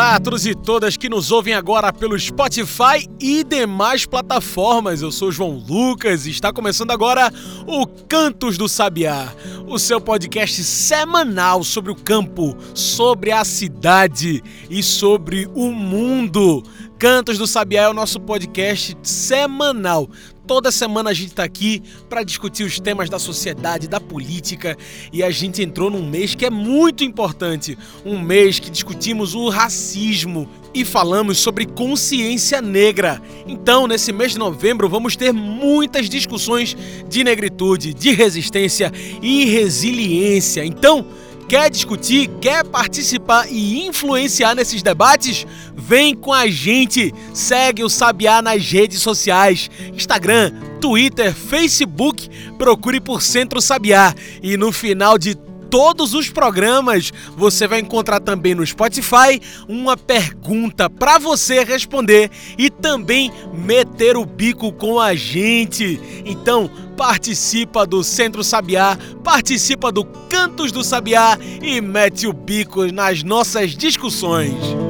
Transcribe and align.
Olá 0.00 0.14
a 0.14 0.18
todos 0.18 0.46
e 0.46 0.54
todas 0.54 0.96
que 0.96 1.10
nos 1.10 1.30
ouvem 1.30 1.52
agora 1.52 1.92
pelo 1.92 2.18
Spotify 2.18 3.06
e 3.20 3.44
demais 3.44 4.06
plataformas. 4.06 5.02
Eu 5.02 5.12
sou 5.12 5.30
João 5.30 5.62
Lucas 5.68 6.24
e 6.24 6.30
está 6.30 6.50
começando 6.50 6.90
agora 6.90 7.30
o 7.66 7.86
Cantos 7.86 8.56
do 8.56 8.66
Sabiá, 8.66 9.30
o 9.66 9.78
seu 9.78 10.00
podcast 10.00 10.64
semanal 10.64 11.62
sobre 11.62 11.92
o 11.92 11.94
campo, 11.94 12.56
sobre 12.74 13.30
a 13.30 13.44
cidade 13.44 14.42
e 14.70 14.82
sobre 14.82 15.46
o 15.54 15.70
mundo. 15.70 16.62
Cantos 16.98 17.36
do 17.36 17.46
Sabiá 17.46 17.82
é 17.82 17.88
o 17.90 17.94
nosso 17.94 18.18
podcast 18.20 18.96
semanal 19.02 20.08
Toda 20.50 20.72
semana 20.72 21.10
a 21.10 21.14
gente 21.14 21.28
está 21.28 21.44
aqui 21.44 21.80
para 22.08 22.24
discutir 22.24 22.64
os 22.64 22.80
temas 22.80 23.08
da 23.08 23.20
sociedade, 23.20 23.86
da 23.86 24.00
política 24.00 24.76
e 25.12 25.22
a 25.22 25.30
gente 25.30 25.62
entrou 25.62 25.88
num 25.88 26.04
mês 26.04 26.34
que 26.34 26.44
é 26.44 26.50
muito 26.50 27.04
importante, 27.04 27.78
um 28.04 28.18
mês 28.18 28.58
que 28.58 28.68
discutimos 28.68 29.32
o 29.32 29.48
racismo 29.48 30.50
e 30.74 30.84
falamos 30.84 31.38
sobre 31.38 31.66
consciência 31.66 32.60
negra. 32.60 33.22
Então, 33.46 33.86
nesse 33.86 34.12
mês 34.12 34.32
de 34.32 34.40
novembro, 34.40 34.88
vamos 34.88 35.14
ter 35.14 35.32
muitas 35.32 36.08
discussões 36.08 36.76
de 37.08 37.22
negritude, 37.22 37.94
de 37.94 38.10
resistência 38.12 38.92
e 39.22 39.44
resiliência. 39.44 40.64
Então, 40.64 41.06
Quer 41.50 41.68
discutir, 41.68 42.30
quer 42.40 42.64
participar 42.64 43.50
e 43.50 43.84
influenciar 43.84 44.54
nesses 44.54 44.84
debates? 44.84 45.44
Vem 45.74 46.14
com 46.14 46.32
a 46.32 46.46
gente! 46.46 47.12
Segue 47.34 47.82
o 47.82 47.88
Sabiá 47.88 48.40
nas 48.40 48.70
redes 48.70 49.02
sociais: 49.02 49.68
Instagram, 49.92 50.52
Twitter, 50.80 51.34
Facebook. 51.34 52.28
Procure 52.56 53.00
por 53.00 53.20
Centro 53.20 53.60
Sabiá. 53.60 54.14
E 54.40 54.56
no 54.56 54.70
final 54.70 55.18
de 55.18 55.34
todos 55.70 56.12
os 56.12 56.28
programas. 56.28 57.12
Você 57.36 57.66
vai 57.66 57.80
encontrar 57.80 58.20
também 58.20 58.54
no 58.54 58.66
Spotify 58.66 59.40
uma 59.68 59.96
pergunta 59.96 60.90
para 60.90 61.18
você 61.18 61.64
responder 61.64 62.30
e 62.58 62.68
também 62.68 63.32
meter 63.54 64.16
o 64.16 64.26
bico 64.26 64.72
com 64.72 65.00
a 65.00 65.14
gente. 65.14 66.00
Então, 66.26 66.68
participa 66.96 67.86
do 67.86 68.04
Centro 68.04 68.44
Sabiá, 68.44 68.98
participa 69.24 69.90
do 69.90 70.04
Cantos 70.04 70.72
do 70.72 70.84
Sabiá 70.84 71.38
e 71.62 71.80
mete 71.80 72.26
o 72.26 72.32
bico 72.32 72.84
nas 72.92 73.22
nossas 73.22 73.70
discussões. 73.70 74.89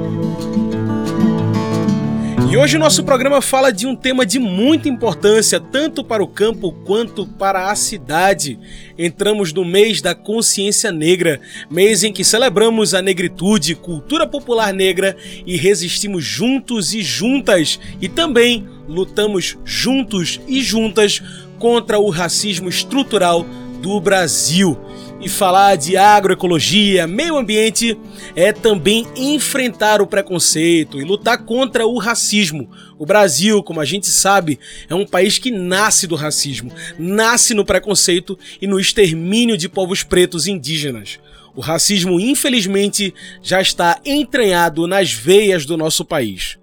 E 2.50 2.56
hoje 2.56 2.76
o 2.76 2.80
nosso 2.80 3.04
programa 3.04 3.40
fala 3.40 3.72
de 3.72 3.86
um 3.86 3.94
tema 3.94 4.26
de 4.26 4.40
muita 4.40 4.88
importância, 4.88 5.60
tanto 5.60 6.02
para 6.02 6.20
o 6.20 6.26
campo 6.26 6.72
quanto 6.84 7.24
para 7.24 7.70
a 7.70 7.76
cidade. 7.76 8.58
Entramos 8.98 9.52
no 9.52 9.64
mês 9.64 10.02
da 10.02 10.16
consciência 10.16 10.90
negra, 10.90 11.40
mês 11.70 12.02
em 12.02 12.12
que 12.12 12.24
celebramos 12.24 12.92
a 12.92 13.00
negritude, 13.00 13.76
cultura 13.76 14.26
popular 14.26 14.74
negra 14.74 15.16
e 15.46 15.56
resistimos 15.56 16.24
juntos 16.24 16.92
e 16.92 17.02
juntas, 17.02 17.78
e 18.00 18.08
também 18.08 18.66
lutamos 18.88 19.56
juntos 19.64 20.40
e 20.48 20.60
juntas 20.60 21.22
contra 21.56 22.00
o 22.00 22.10
racismo 22.10 22.68
estrutural 22.68 23.46
do 23.80 24.00
Brasil. 24.00 24.76
E 25.20 25.28
falar 25.28 25.76
de 25.76 25.98
agroecologia, 25.98 27.06
meio 27.06 27.36
ambiente, 27.36 27.94
é 28.34 28.52
também 28.52 29.06
enfrentar 29.14 30.00
o 30.00 30.06
preconceito 30.06 30.98
e 30.98 31.04
lutar 31.04 31.44
contra 31.44 31.86
o 31.86 31.98
racismo. 31.98 32.70
O 32.98 33.04
Brasil, 33.04 33.62
como 33.62 33.80
a 33.80 33.84
gente 33.84 34.06
sabe, 34.06 34.58
é 34.88 34.94
um 34.94 35.06
país 35.06 35.38
que 35.38 35.50
nasce 35.50 36.06
do 36.06 36.14
racismo, 36.14 36.72
nasce 36.98 37.52
no 37.52 37.66
preconceito 37.66 38.38
e 38.62 38.66
no 38.66 38.80
extermínio 38.80 39.58
de 39.58 39.68
povos 39.68 40.02
pretos 40.02 40.46
e 40.46 40.52
indígenas. 40.52 41.18
O 41.54 41.60
racismo, 41.60 42.18
infelizmente, 42.18 43.12
já 43.42 43.60
está 43.60 44.00
entranhado 44.06 44.86
nas 44.86 45.12
veias 45.12 45.66
do 45.66 45.76
nosso 45.76 46.02
país. 46.02 46.59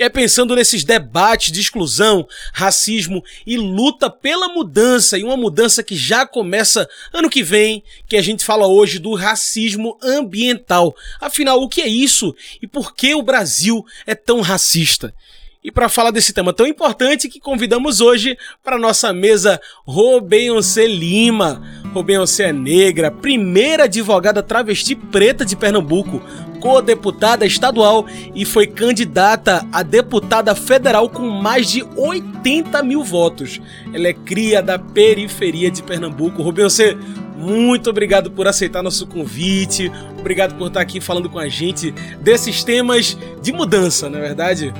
E 0.00 0.02
é 0.02 0.08
pensando 0.08 0.56
nesses 0.56 0.82
debates 0.82 1.52
de 1.52 1.60
exclusão, 1.60 2.26
racismo 2.54 3.22
e 3.46 3.58
luta 3.58 4.08
pela 4.08 4.48
mudança, 4.48 5.18
e 5.18 5.22
uma 5.22 5.36
mudança 5.36 5.82
que 5.82 5.94
já 5.94 6.26
começa 6.26 6.88
ano 7.12 7.28
que 7.28 7.42
vem, 7.42 7.84
que 8.08 8.16
a 8.16 8.22
gente 8.22 8.42
fala 8.42 8.66
hoje 8.66 8.98
do 8.98 9.14
racismo 9.14 9.98
ambiental. 10.02 10.96
Afinal, 11.20 11.60
o 11.60 11.68
que 11.68 11.82
é 11.82 11.86
isso 11.86 12.34
e 12.62 12.66
por 12.66 12.94
que 12.94 13.14
o 13.14 13.22
Brasil 13.22 13.84
é 14.06 14.14
tão 14.14 14.40
racista? 14.40 15.14
E 15.62 15.70
para 15.70 15.90
falar 15.90 16.10
desse 16.10 16.32
tema 16.32 16.54
tão 16.54 16.66
importante 16.66 17.28
que 17.28 17.38
convidamos 17.38 18.00
hoje 18.00 18.34
para 18.64 18.78
nossa 18.78 19.12
mesa 19.12 19.60
Robeyoncé 19.84 20.86
Lima. 20.86 21.62
Robeyoncé 21.92 22.44
é 22.44 22.52
negra, 22.52 23.10
primeira 23.10 23.84
advogada 23.84 24.42
travesti 24.42 24.94
preta 24.94 25.44
de 25.44 25.54
Pernambuco, 25.54 26.22
co-deputada 26.60 27.44
estadual 27.44 28.06
e 28.34 28.46
foi 28.46 28.66
candidata 28.66 29.66
a 29.70 29.82
deputada 29.82 30.54
federal 30.54 31.10
com 31.10 31.28
mais 31.28 31.70
de 31.70 31.82
80 31.94 32.82
mil 32.82 33.04
votos. 33.04 33.60
Ela 33.92 34.08
é 34.08 34.14
cria 34.14 34.62
da 34.62 34.78
periferia 34.78 35.70
de 35.70 35.82
Pernambuco. 35.82 36.42
Robeyoncé, 36.42 36.96
muito 37.36 37.90
obrigado 37.90 38.30
por 38.30 38.48
aceitar 38.48 38.82
nosso 38.82 39.06
convite, 39.06 39.92
obrigado 40.18 40.56
por 40.56 40.68
estar 40.68 40.80
aqui 40.80 41.02
falando 41.02 41.28
com 41.28 41.38
a 41.38 41.50
gente 41.50 41.90
desses 42.22 42.64
temas 42.64 43.18
de 43.42 43.52
mudança, 43.52 44.08
não 44.08 44.20
é 44.20 44.22
verdade? 44.22 44.72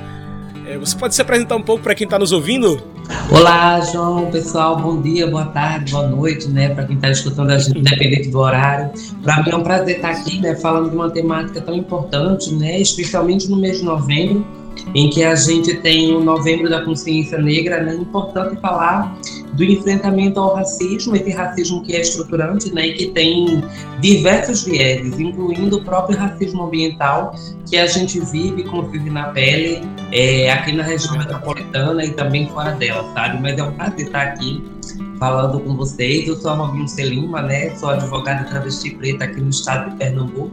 É, 0.71 0.77
você 0.77 0.95
pode 0.95 1.13
se 1.13 1.21
apresentar 1.21 1.57
um 1.57 1.61
pouco 1.61 1.83
para 1.83 1.93
quem 1.93 2.05
está 2.05 2.17
nos 2.17 2.31
ouvindo? 2.31 2.81
Olá, 3.31 3.79
João, 3.81 4.29
pessoal, 4.31 4.77
bom 4.77 5.01
dia, 5.01 5.27
boa 5.27 5.45
tarde, 5.45 5.91
boa 5.91 6.07
noite, 6.07 6.47
né, 6.49 6.69
para 6.69 6.85
quem 6.85 6.95
está 6.95 7.09
escutando 7.09 7.51
a 7.51 7.57
gente, 7.57 7.79
independente 7.79 8.29
do 8.29 8.39
horário. 8.39 8.91
Para 9.23 9.43
mim 9.43 9.51
é 9.51 9.55
um 9.55 9.63
prazer 9.63 9.97
estar 9.97 10.11
aqui, 10.11 10.39
né, 10.39 10.55
falando 10.55 10.89
de 10.89 10.95
uma 10.95 11.09
temática 11.09 11.61
tão 11.61 11.75
importante, 11.75 12.53
né, 12.53 12.79
especialmente 12.79 13.49
no 13.49 13.57
mês 13.57 13.79
de 13.79 13.85
novembro, 13.85 14.45
em 14.95 15.09
que 15.09 15.23
a 15.23 15.35
gente 15.35 15.75
tem 15.77 16.15
o 16.15 16.23
Novembro 16.23 16.69
da 16.69 16.83
Consciência 16.83 17.37
Negra, 17.37 17.81
né, 17.83 17.93
é 17.93 17.95
importante 17.95 18.59
falar 18.61 19.17
do 19.53 19.63
enfrentamento 19.63 20.39
ao 20.39 20.55
racismo, 20.55 21.15
esse 21.15 21.31
racismo 21.31 21.83
que 21.83 21.95
é 21.95 22.01
estruturante 22.01 22.73
né, 22.73 22.87
e 22.87 22.93
que 22.93 23.07
tem 23.07 23.63
diversos 23.99 24.63
vieses, 24.63 25.19
incluindo 25.19 25.77
o 25.77 25.83
próprio 25.83 26.17
racismo 26.17 26.63
ambiental 26.63 27.35
que 27.69 27.77
a 27.77 27.85
gente 27.85 28.19
vive 28.19 28.63
convive 28.63 29.09
na 29.09 29.25
pele 29.29 29.81
é, 30.11 30.51
aqui 30.51 30.71
na 30.71 30.83
região 30.83 31.17
metropolitana 31.17 32.03
e 32.03 32.11
também 32.11 32.47
fora 32.49 32.71
dela, 32.71 33.00
sabe? 33.13 33.39
Mas 33.41 33.57
é 33.57 33.63
um 33.63 33.71
prazer 33.71 34.05
estar 34.05 34.21
aqui 34.21 34.63
falando 35.21 35.59
com 35.59 35.75
vocês. 35.75 36.27
Eu 36.27 36.35
sou 36.35 36.49
a 36.49 36.55
Robinho 36.55 36.87
Selima, 36.87 37.43
né? 37.43 37.75
Sou 37.75 37.89
advogada 37.89 38.43
travesti 38.49 38.89
preta 38.95 39.25
aqui 39.25 39.39
no 39.39 39.51
estado 39.51 39.91
de 39.91 39.97
Pernambuco. 39.97 40.51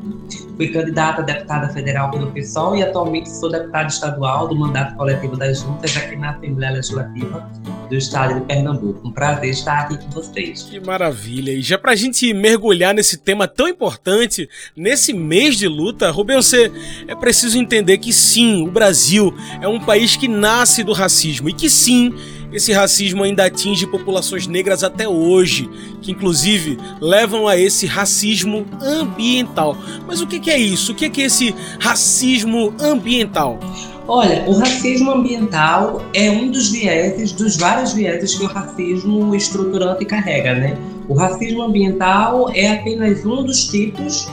Fui 0.56 0.69
candidata 0.69 1.22
a 1.22 1.25
deputada 1.25 1.69
federal 1.70 2.10
pelo 2.10 2.31
PSOL 2.32 2.76
e 2.76 2.82
atualmente 2.82 3.31
sou 3.31 3.50
deputada 3.50 3.86
estadual 3.86 4.47
do 4.47 4.56
mandato 4.56 4.94
coletivo 4.97 5.36
das 5.36 5.60
juntas 5.60 5.97
aqui 5.97 6.16
na 6.16 6.32
Assembleia 6.32 6.72
Legislativa 6.72 7.50
do 7.88 7.97
estado 7.97 8.34
de 8.34 8.41
Pernambuco. 8.42 9.09
Um 9.09 9.10
prazer 9.10 9.50
estar 9.50 9.78
aqui 9.84 9.97
com 10.04 10.10
vocês. 10.10 10.65
Que 10.65 10.78
maravilha! 10.80 11.53
E 11.53 11.62
já 11.62 11.78
para 11.78 11.92
a 11.92 11.97
gente 11.97 12.34
mergulhar 12.34 12.92
nesse 12.92 13.16
tema 13.16 13.48
tão 13.48 13.69
importante, 13.69 14.50
nesse 14.76 15.15
mês 15.15 15.56
de 15.56 15.66
luta, 15.66 16.10
Rubem, 16.10 16.36
você 16.36 16.70
é 17.06 17.15
preciso 17.15 17.59
entender 17.59 17.97
que 17.97 18.12
sim, 18.12 18.66
o 18.66 18.70
Brasil 18.70 19.34
é 19.62 19.69
um 19.69 19.80
país 19.80 20.15
que 20.15 20.28
nasce 20.28 20.84
do 20.84 20.92
racismo 20.92 21.48
e 21.48 21.54
que 21.54 21.70
sim, 21.70 22.15
esse 22.53 22.72
racismo 22.72 23.22
ainda 23.22 23.44
atinge 23.44 23.86
populações 23.86 24.47
negras 24.47 24.82
até 24.82 25.09
hoje, 25.09 25.69
que 26.00 26.12
inclusive 26.12 26.78
levam 27.00 27.47
a 27.47 27.56
esse 27.56 27.86
racismo 27.86 28.66
ambiental. 28.80 29.77
Mas 30.06 30.21
o 30.21 30.27
que 30.27 30.50
é 30.50 30.59
isso? 30.59 30.92
O 30.92 30.95
que 30.95 31.06
é 31.21 31.24
esse 31.24 31.54
racismo 31.78 32.74
ambiental? 32.80 33.59
Olha, 34.06 34.42
o 34.47 34.59
racismo 34.59 35.10
ambiental 35.10 36.03
é 36.15 36.30
um 36.30 36.50
dos 36.50 36.71
vieses, 36.71 37.30
dos 37.33 37.59
vários 37.59 37.92
vieses 37.92 38.34
que 38.34 38.45
o 38.45 38.48
racismo 38.48 39.34
estruturante 39.34 40.03
carrega, 40.06 40.54
né? 40.54 40.78
O 41.06 41.15
racismo 41.15 41.62
ambiental 41.62 42.50
é 42.54 42.72
apenas 42.72 43.24
um 43.27 43.45
dos 43.45 43.66
tipos 43.66 44.27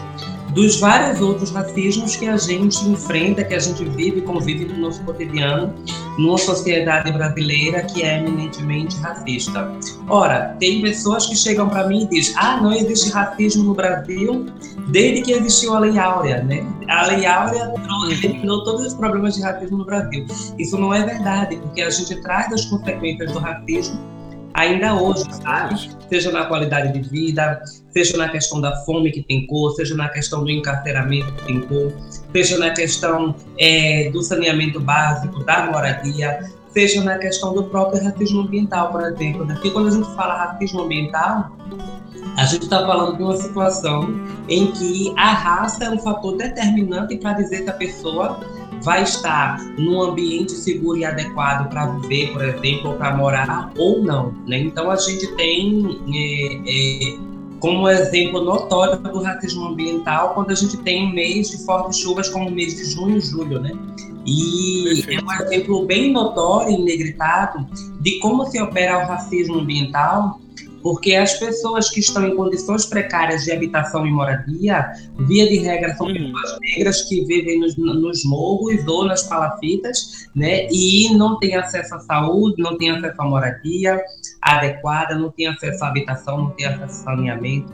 dos 0.55 0.79
vários 0.79 1.19
outros 1.19 1.51
racismos 1.51 2.15
que 2.15 2.27
a 2.27 2.37
gente 2.37 2.77
enfrenta, 2.87 3.43
que 3.43 3.53
a 3.53 3.59
gente 3.59 3.83
vive 3.83 4.19
e 4.19 4.21
convive 4.21 4.65
no 4.65 4.77
nosso 4.79 5.03
cotidiano, 5.03 5.75
numa 6.17 6.37
sociedade 6.37 7.11
brasileira 7.11 7.83
que 7.83 8.01
é 8.01 8.19
eminentemente 8.19 8.95
racista. 9.01 9.69
Ora, 10.07 10.55
tem 10.57 10.81
pessoas 10.81 11.27
que 11.27 11.35
chegam 11.35 11.67
para 11.67 11.85
mim 11.87 12.03
e 12.03 12.07
dizem: 12.07 12.33
ah, 12.37 12.61
não 12.61 12.71
existe 12.71 13.11
racismo 13.11 13.65
no 13.65 13.73
Brasil 13.73 14.45
desde 14.87 15.23
que 15.23 15.33
existiu 15.33 15.73
a 15.75 15.79
Lei 15.79 15.99
Áurea, 15.99 16.41
né? 16.41 16.65
A 16.87 17.07
Lei 17.07 17.25
Áurea 17.25 17.73
eliminou 18.09 18.63
todos 18.63 18.85
os 18.85 18.93
problemas 18.93 19.35
de 19.35 19.41
racismo 19.41 19.79
no 19.79 19.85
Brasil. 19.85 20.25
Isso 20.57 20.77
não 20.77 20.93
é 20.93 21.05
verdade, 21.05 21.57
porque 21.57 21.81
a 21.81 21.89
gente 21.89 22.15
traz 22.21 22.53
as 22.53 22.63
consequências 22.65 23.31
do 23.33 23.39
racismo 23.39 24.14
ainda 24.55 24.95
hoje, 24.95 25.25
sabe? 25.43 25.89
Seja 26.09 26.31
na 26.31 26.45
qualidade 26.45 26.93
de 26.93 27.07
vida, 27.09 27.61
seja 27.91 28.17
na 28.17 28.29
questão 28.29 28.61
da 28.61 28.75
fome 28.85 29.11
que 29.11 29.21
tem 29.21 29.45
cor, 29.47 29.71
seja 29.75 29.95
na 29.95 30.09
questão 30.09 30.43
do 30.43 30.49
encarceramento 30.49 31.31
que 31.33 31.43
tem 31.45 31.61
cor, 31.61 31.93
seja 32.31 32.57
na 32.57 32.71
questão 32.71 33.35
é, 33.59 34.09
do 34.11 34.21
saneamento 34.23 34.79
básico, 34.79 35.43
da 35.43 35.65
moradia, 35.65 36.39
seja 36.69 37.03
na 37.03 37.17
questão 37.17 37.53
do 37.53 37.65
próprio 37.65 38.03
racismo 38.03 38.41
ambiental, 38.41 38.91
por 38.91 39.01
exemplo. 39.03 39.45
Porque 39.45 39.71
quando 39.71 39.87
a 39.87 39.91
gente 39.91 40.15
fala 40.15 40.45
racismo 40.45 40.83
ambiental, 40.83 41.51
a 42.37 42.45
gente 42.45 42.63
está 42.63 42.85
falando 42.85 43.17
de 43.17 43.23
uma 43.23 43.37
situação 43.37 44.09
em 44.47 44.71
que 44.71 45.13
a 45.17 45.33
raça 45.33 45.85
é 45.85 45.89
um 45.89 45.99
fator 45.99 46.37
determinante 46.37 47.17
para 47.17 47.33
dizer 47.33 47.63
se 47.63 47.69
a 47.69 47.73
pessoa 47.73 48.39
vai 48.85 49.01
estar 49.01 49.59
num 49.79 49.99
ambiente 49.99 50.51
seguro 50.51 50.99
e 50.99 51.03
adequado 51.03 51.67
para 51.69 51.87
viver, 51.87 52.31
por 52.31 52.45
exemplo, 52.45 52.91
ou 52.91 52.95
para 52.95 53.17
morar 53.17 53.71
ou 53.75 54.03
não. 54.03 54.31
Né? 54.47 54.59
Então 54.59 54.91
a 54.91 54.95
gente 54.95 55.27
tem 55.35 55.99
é, 56.13 56.61
é, 56.67 57.17
como 57.59 57.89
exemplo 57.89 58.43
notório 58.43 58.97
do 58.99 59.23
racismo 59.23 59.65
ambiental 59.69 60.35
quando 60.35 60.51
a 60.51 60.55
gente 60.55 60.77
tem 60.77 61.07
um 61.07 61.13
mês 61.13 61.49
de 61.49 61.65
fortes 61.65 61.97
chuvas 61.97 62.29
como 62.29 62.47
o 62.47 62.51
mês 62.51 62.75
de 62.75 62.85
junho 62.85 63.17
e 63.17 63.21
julho, 63.21 63.59
né? 63.59 63.71
E 64.23 64.83
Perfeito. 64.83 65.21
é 65.21 65.25
um 65.25 65.43
exemplo 65.43 65.85
bem 65.85 66.11
notório 66.11 66.71
e 66.71 66.83
negritado 66.83 67.67
de 68.01 68.19
como 68.19 68.45
se 68.45 68.61
opera 68.61 69.03
o 69.03 69.07
racismo 69.07 69.59
ambiental 69.59 70.39
porque 70.85 71.15
as 71.15 71.33
pessoas 71.39 71.89
que 71.89 71.99
estão 71.99 72.27
em 72.27 72.35
condições 72.35 72.85
precárias 72.85 73.43
de 73.43 73.51
habitação 73.51 74.05
e 74.05 74.11
moradia, 74.11 74.93
via 75.17 75.49
de 75.49 75.57
regra, 75.57 75.95
são 75.95 76.05
uhum. 76.05 76.13
pessoas 76.13 76.59
negras 76.61 77.01
que 77.09 77.25
vivem 77.25 77.59
nos, 77.59 77.75
nos 77.75 78.23
morros 78.23 78.85
ou 78.87 79.03
nas 79.03 79.23
palafitas, 79.23 80.27
né, 80.35 80.67
e 80.69 81.11
não 81.15 81.39
têm 81.39 81.55
acesso 81.55 81.95
à 81.95 81.99
saúde, 82.01 82.61
não 82.61 82.77
têm 82.77 82.91
acesso 82.91 83.19
à 83.19 83.25
moradia 83.25 83.99
adequada, 84.43 85.15
não 85.15 85.31
têm 85.31 85.47
acesso 85.47 85.83
à 85.83 85.87
habitação, 85.87 86.37
não 86.37 86.49
têm 86.51 86.67
acesso 86.67 86.99
ao 87.09 87.15
saneamento, 87.15 87.73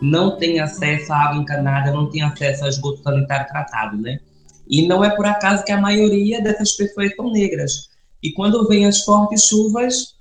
não 0.00 0.38
têm 0.38 0.60
acesso 0.60 1.12
à 1.12 1.24
água 1.24 1.42
encanada, 1.42 1.90
não 1.90 2.08
têm 2.08 2.22
acesso 2.22 2.66
a 2.66 2.68
esgoto 2.68 3.02
sanitário 3.02 3.48
tratado, 3.48 4.00
né? 4.00 4.20
E 4.70 4.86
não 4.86 5.04
é 5.04 5.10
por 5.10 5.26
acaso 5.26 5.64
que 5.64 5.72
a 5.72 5.80
maioria 5.80 6.40
dessas 6.40 6.70
pessoas 6.70 7.16
são 7.16 7.32
negras. 7.32 7.90
E 8.22 8.30
quando 8.32 8.64
vem 8.68 8.86
as 8.86 9.00
fortes 9.00 9.42
chuvas, 9.42 10.14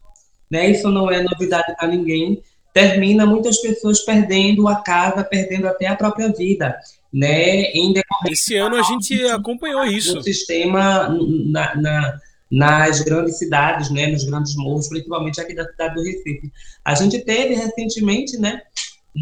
né? 0.53 0.69
Isso 0.69 0.87
não 0.89 1.09
é 1.09 1.23
novidade 1.23 1.75
para 1.75 1.87
ninguém. 1.87 2.39
Termina 2.71 3.25
muitas 3.25 3.57
pessoas 3.57 4.01
perdendo 4.01 4.67
a 4.67 4.75
casa, 4.75 5.23
perdendo 5.23 5.67
até 5.67 5.87
a 5.87 5.95
própria 5.95 6.31
vida, 6.31 6.77
né? 7.11 7.71
Em 7.71 7.91
Esse 8.27 8.55
ano 8.55 8.75
a 8.75 8.83
gente 8.83 9.19
acompanhou 9.25 9.83
isso. 9.83 10.19
O 10.19 10.23
sistema 10.23 11.09
na, 11.47 11.75
na, 11.75 12.19
nas 12.51 13.01
grandes 13.01 13.39
cidades, 13.39 13.89
né? 13.89 14.07
Nos 14.07 14.25
grandes 14.25 14.55
morros, 14.55 14.87
principalmente 14.87 15.41
aqui 15.41 15.55
da 15.55 15.65
cidade 15.65 15.95
do 15.95 16.03
Recife. 16.03 16.51
A 16.85 16.93
gente 16.93 17.19
teve 17.21 17.55
recentemente, 17.55 18.37
né? 18.37 18.61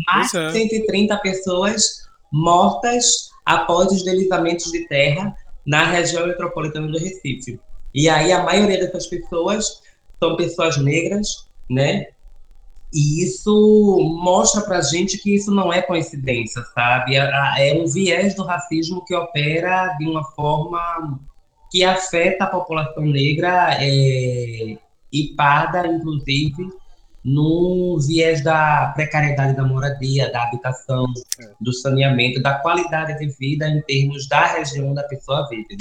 Mais 0.08 0.32
de 0.32 0.52
130 0.52 1.14
é. 1.14 1.18
pessoas 1.18 2.10
mortas 2.30 3.30
após 3.46 3.88
deslizamentos 3.88 4.70
de 4.70 4.86
terra 4.90 5.34
na 5.66 5.86
região 5.86 6.28
metropolitana 6.28 6.88
do 6.88 7.00
Recife. 7.00 7.58
E 7.94 8.10
aí 8.10 8.34
a 8.34 8.44
maioria 8.44 8.80
dessas 8.80 9.08
pessoas 9.08 9.81
são 10.22 10.36
pessoas 10.36 10.78
negras, 10.78 11.48
né? 11.70 12.08
E 12.94 13.24
isso 13.24 13.98
mostra 14.22 14.62
para 14.62 14.80
a 14.80 14.82
gente 14.82 15.18
que 15.18 15.34
isso 15.34 15.50
não 15.50 15.72
é 15.72 15.82
coincidência, 15.82 16.62
sabe? 16.76 17.16
É, 17.16 17.74
um 17.74 17.88
viés 17.88 18.36
do 18.36 18.44
racismo 18.44 19.04
que 19.06 19.16
opera 19.16 19.96
de 19.98 20.06
uma 20.06 20.24
forma 20.24 21.20
que 21.72 21.86
afeta 21.86 22.44
a 22.44 22.48
população 22.48 23.04
negra 23.04 23.78
é, 23.80 24.78
e 25.12 25.34
parda, 25.38 25.88
inclusive, 25.88 26.68
no 27.24 27.98
viés 28.06 28.44
da 28.44 28.92
precariedade 28.94 29.56
da 29.56 29.64
moradia, 29.64 30.30
da 30.32 30.44
habitação, 30.44 31.06
é. 31.40 31.52
do 31.62 31.72
saneamento, 31.72 32.42
da 32.42 32.56
qualidade 32.56 33.18
de 33.20 33.28
vida 33.38 33.70
em 33.70 33.82
termos 33.84 34.28
da 34.28 34.48
região 34.48 34.92
onde 34.92 35.00
a 35.00 35.08
pessoa 35.08 35.48
vive. 35.48 35.78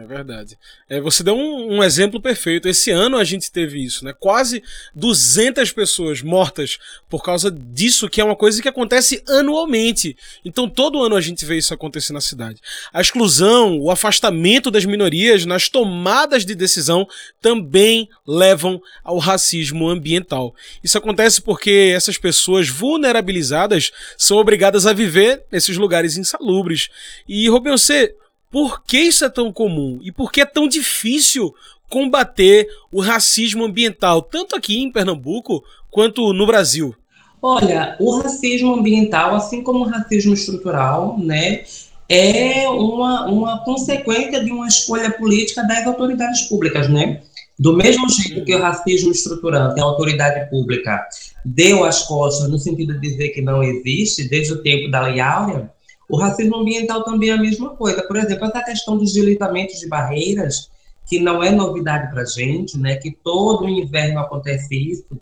É 0.00 0.06
verdade. 0.06 0.58
É, 0.88 0.98
você 0.98 1.22
deu 1.22 1.34
um, 1.36 1.76
um, 1.76 1.84
exemplo 1.84 2.22
perfeito. 2.22 2.66
Esse 2.66 2.90
ano 2.90 3.18
a 3.18 3.24
gente 3.24 3.52
teve 3.52 3.84
isso, 3.84 4.02
né? 4.02 4.14
Quase 4.18 4.62
200 4.94 5.70
pessoas 5.72 6.22
mortas 6.22 6.78
por 7.06 7.22
causa 7.22 7.50
disso, 7.50 8.08
que 8.08 8.18
é 8.18 8.24
uma 8.24 8.34
coisa 8.34 8.62
que 8.62 8.68
acontece 8.68 9.22
anualmente. 9.28 10.16
Então 10.42 10.70
todo 10.70 11.02
ano 11.02 11.16
a 11.16 11.20
gente 11.20 11.44
vê 11.44 11.58
isso 11.58 11.74
acontecer 11.74 12.14
na 12.14 12.20
cidade. 12.22 12.62
A 12.94 13.00
exclusão, 13.02 13.78
o 13.78 13.90
afastamento 13.90 14.70
das 14.70 14.86
minorias 14.86 15.44
nas 15.44 15.68
tomadas 15.68 16.46
de 16.46 16.54
decisão 16.54 17.06
também 17.38 18.08
levam 18.26 18.80
ao 19.04 19.18
racismo 19.18 19.86
ambiental. 19.86 20.54
Isso 20.82 20.96
acontece 20.96 21.42
porque 21.42 21.92
essas 21.94 22.16
pessoas 22.16 22.70
vulnerabilizadas 22.70 23.90
são 24.16 24.38
obrigadas 24.38 24.86
a 24.86 24.94
viver 24.94 25.44
nesses 25.52 25.76
lugares 25.76 26.16
insalubres. 26.16 26.88
E, 27.28 27.46
Rubem, 27.50 27.72
você 27.72 28.14
por 28.50 28.82
que 28.84 28.98
isso 28.98 29.24
é 29.24 29.28
tão 29.28 29.52
comum 29.52 30.00
e 30.02 30.10
por 30.10 30.32
que 30.32 30.40
é 30.40 30.46
tão 30.46 30.66
difícil 30.66 31.54
combater 31.88 32.68
o 32.92 33.00
racismo 33.00 33.64
ambiental, 33.64 34.22
tanto 34.22 34.56
aqui 34.56 34.80
em 34.80 34.90
Pernambuco 34.90 35.62
quanto 35.90 36.32
no 36.32 36.46
Brasil? 36.46 36.94
Olha, 37.42 37.96
o 37.98 38.18
racismo 38.18 38.74
ambiental, 38.74 39.34
assim 39.34 39.62
como 39.62 39.80
o 39.80 39.88
racismo 39.88 40.34
estrutural, 40.34 41.18
né, 41.18 41.64
é 42.08 42.68
uma, 42.68 43.26
uma 43.26 43.64
consequência 43.64 44.44
de 44.44 44.50
uma 44.50 44.66
escolha 44.66 45.10
política 45.10 45.62
das 45.62 45.86
autoridades 45.86 46.42
públicas, 46.42 46.88
né? 46.88 47.22
Do 47.58 47.76
mesmo 47.76 48.08
jeito 48.08 48.44
que 48.44 48.54
o 48.54 48.60
racismo 48.60 49.12
estruturante, 49.12 49.80
a 49.80 49.84
autoridade 49.84 50.48
pública 50.50 51.06
deu 51.44 51.84
as 51.84 52.02
costas 52.04 52.48
no 52.48 52.58
sentido 52.58 52.94
de 52.94 53.00
dizer 53.00 53.28
que 53.28 53.42
não 53.42 53.62
existe 53.62 54.28
desde 54.28 54.54
o 54.54 54.62
tempo 54.62 54.90
da 54.90 55.02
Lei 55.02 55.20
Áurea, 55.20 55.70
o 56.10 56.16
racismo 56.16 56.56
ambiental 56.56 57.04
também 57.04 57.30
é 57.30 57.32
a 57.32 57.40
mesma 57.40 57.70
coisa. 57.70 58.02
Por 58.02 58.16
exemplo, 58.16 58.46
essa 58.46 58.62
questão 58.62 58.96
dos 58.96 59.12
deslizamentos 59.12 59.78
de 59.78 59.88
barreiras, 59.88 60.68
que 61.06 61.20
não 61.20 61.42
é 61.42 61.50
novidade 61.50 62.10
para 62.10 62.22
a 62.22 62.26
gente, 62.26 62.76
né, 62.78 62.96
que 62.96 63.10
todo 63.10 63.68
inverno 63.68 64.20
acontece 64.20 64.74
isso, 64.74 65.20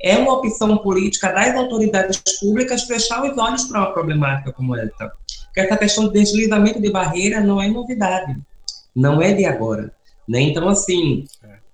é 0.00 0.18
uma 0.18 0.34
opção 0.34 0.76
política 0.78 1.32
das 1.32 1.56
autoridades 1.56 2.20
públicas 2.38 2.82
fechar 2.82 3.24
os 3.24 3.38
olhos 3.38 3.64
para 3.64 3.80
uma 3.80 3.92
problemática 3.92 4.52
como 4.52 4.76
essa. 4.76 5.12
Porque 5.46 5.60
essa 5.60 5.76
questão 5.76 6.04
do 6.04 6.12
deslizamento 6.12 6.80
de 6.80 6.90
barreira 6.90 7.40
não 7.40 7.62
é 7.62 7.68
novidade, 7.68 8.36
não 8.94 9.22
é 9.22 9.32
de 9.32 9.44
agora. 9.46 9.94
Né? 10.28 10.40
Então, 10.40 10.68
assim, 10.68 11.24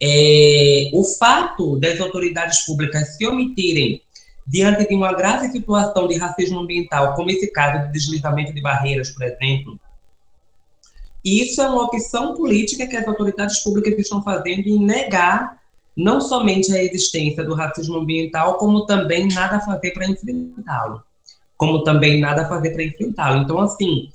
é, 0.01 0.91
o 0.93 1.03
fato 1.05 1.77
das 1.79 2.01
autoridades 2.01 2.65
públicas 2.65 3.17
se 3.17 3.27
omitirem 3.27 4.01
diante 4.51 4.89
de 4.89 4.95
uma 4.97 5.13
grave 5.13 5.49
situação 5.49 6.09
de 6.09 6.19
racismo 6.19 6.59
ambiental, 6.59 7.15
como 7.15 7.31
esse 7.31 7.47
caso 7.53 7.87
de 7.87 7.93
deslizamento 7.93 8.53
de 8.53 8.61
barreiras, 8.61 9.11
por 9.11 9.23
exemplo, 9.23 9.79
isso 11.25 11.63
é 11.63 11.69
uma 11.69 11.85
opção 11.85 12.35
política 12.35 12.87
que 12.89 12.97
as 12.97 13.07
autoridades 13.07 13.61
públicas 13.61 13.97
estão 13.97 14.21
fazendo 14.25 14.67
em 14.67 14.85
negar 14.85 15.61
não 15.97 16.21
somente 16.21 16.73
a 16.73 16.83
existência 16.83 17.45
do 17.45 17.55
racismo 17.55 17.99
ambiental, 17.99 18.55
como 18.59 18.87
também 18.87 19.29
nada 19.29 19.59
a 19.59 19.61
fazer 19.61 19.93
para 19.93 20.07
enfrentá-lo. 20.07 21.03
Como 21.57 21.85
também 21.85 22.21
nada 22.21 22.43
a 22.43 22.49
fazer 22.49 22.71
para 22.71 22.83
enfrentá-lo. 22.83 23.43
Então, 23.43 23.61
assim, 23.61 24.11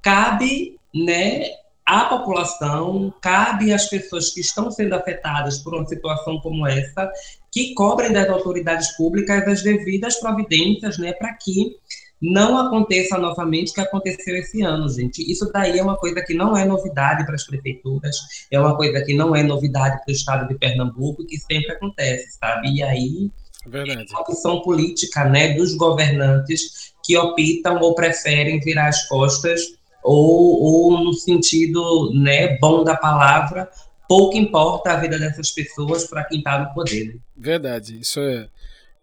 cabe 0.00 0.78
né, 0.94 1.44
à 1.84 2.04
população, 2.06 3.12
cabe 3.20 3.72
às 3.72 3.86
pessoas 3.86 4.30
que 4.30 4.40
estão 4.40 4.70
sendo 4.70 4.94
afetadas 4.94 5.58
por 5.58 5.74
uma 5.74 5.86
situação 5.86 6.38
como 6.40 6.66
essa, 6.66 7.10
que 7.54 7.72
cobrem 7.72 8.12
das 8.12 8.28
autoridades 8.28 8.96
públicas 8.96 9.46
as 9.46 9.62
devidas 9.62 10.18
providências, 10.18 10.98
né, 10.98 11.12
para 11.12 11.32
que 11.34 11.76
não 12.20 12.58
aconteça 12.58 13.16
novamente 13.16 13.70
o 13.70 13.74
que 13.74 13.80
aconteceu 13.80 14.34
esse 14.36 14.62
ano, 14.62 14.88
gente. 14.88 15.30
Isso 15.30 15.48
daí 15.52 15.78
é 15.78 15.82
uma 15.82 15.96
coisa 15.96 16.20
que 16.22 16.34
não 16.34 16.56
é 16.56 16.64
novidade 16.64 17.24
para 17.24 17.36
as 17.36 17.44
prefeituras, 17.46 18.16
é 18.50 18.58
uma 18.58 18.76
coisa 18.76 19.00
que 19.04 19.14
não 19.14 19.36
é 19.36 19.42
novidade 19.44 20.02
para 20.04 20.10
o 20.10 20.14
estado 20.14 20.48
de 20.48 20.58
Pernambuco, 20.58 21.24
que 21.26 21.38
sempre 21.38 21.70
acontece, 21.72 22.36
sabe? 22.40 22.74
E 22.74 22.82
aí 22.82 23.30
Verdade. 23.66 24.04
é 24.08 24.12
uma 24.12 24.22
opção 24.22 24.60
política, 24.62 25.24
né, 25.24 25.54
dos 25.54 25.76
governantes 25.76 26.92
que 27.04 27.16
optam 27.16 27.78
ou 27.80 27.94
preferem 27.94 28.58
virar 28.58 28.88
as 28.88 29.06
costas 29.06 29.60
ou, 30.02 30.62
ou 30.62 31.04
no 31.04 31.12
sentido 31.12 32.10
né, 32.14 32.58
bom 32.58 32.82
da 32.82 32.96
palavra, 32.96 33.70
pouco 34.08 34.36
importa 34.36 34.92
a 34.92 34.96
vida 34.96 35.18
dessas 35.18 35.50
pessoas 35.50 36.04
para 36.04 36.24
quem 36.24 36.38
está 36.38 36.58
no 36.58 36.74
poder. 36.74 37.06
Né? 37.06 37.14
Verdade, 37.36 37.98
isso 38.00 38.20
é 38.20 38.46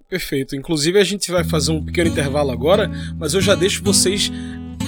perfeito. 0.10 0.56
Inclusive, 0.56 1.00
a 1.00 1.04
gente 1.04 1.32
vai 1.32 1.44
fazer 1.44 1.72
um 1.72 1.84
pequeno 1.84 2.10
intervalo 2.10 2.52
agora, 2.52 2.92
mas 3.18 3.34
eu 3.34 3.42
já 3.42 3.56
deixo 3.56 3.84
vocês 3.84 4.32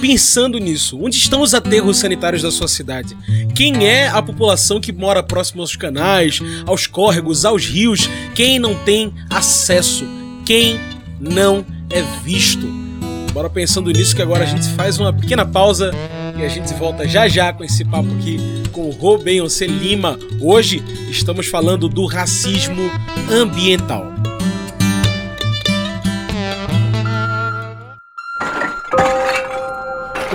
pensando 0.00 0.58
nisso. 0.58 0.98
Onde 1.00 1.16
estão 1.16 1.40
os 1.40 1.54
aterros 1.54 1.96
sanitários 1.96 2.42
da 2.42 2.50
sua 2.50 2.68
cidade? 2.68 3.16
Quem 3.54 3.86
é 3.86 4.08
a 4.08 4.20
população 4.20 4.80
que 4.80 4.92
mora 4.92 5.22
próximo 5.22 5.62
aos 5.62 5.76
canais, 5.76 6.40
aos 6.66 6.86
córregos, 6.86 7.44
aos 7.44 7.64
rios? 7.64 8.08
Quem 8.34 8.58
não 8.58 8.74
tem 8.84 9.14
acesso? 9.30 10.04
Quem 10.44 10.78
não 11.18 11.64
é 11.90 12.02
visto? 12.22 12.66
Bora 13.32 13.48
pensando 13.48 13.90
nisso 13.90 14.14
que 14.14 14.22
agora 14.22 14.44
a 14.44 14.46
gente 14.46 14.68
faz 14.74 14.98
uma 14.98 15.12
pequena 15.12 15.46
pausa 15.46 15.90
e 16.36 16.44
a 16.44 16.48
gente 16.48 16.72
volta 16.74 17.06
já 17.06 17.28
já 17.28 17.52
com 17.52 17.64
esse 17.64 17.84
papo 17.84 18.08
aqui 18.14 18.38
com 18.72 18.88
o 18.88 18.90
Robenonce 18.90 19.66
Lima. 19.66 20.18
Hoje 20.40 20.82
estamos 21.10 21.46
falando 21.46 21.88
do 21.88 22.06
racismo 22.06 22.90
ambiental. 23.30 24.12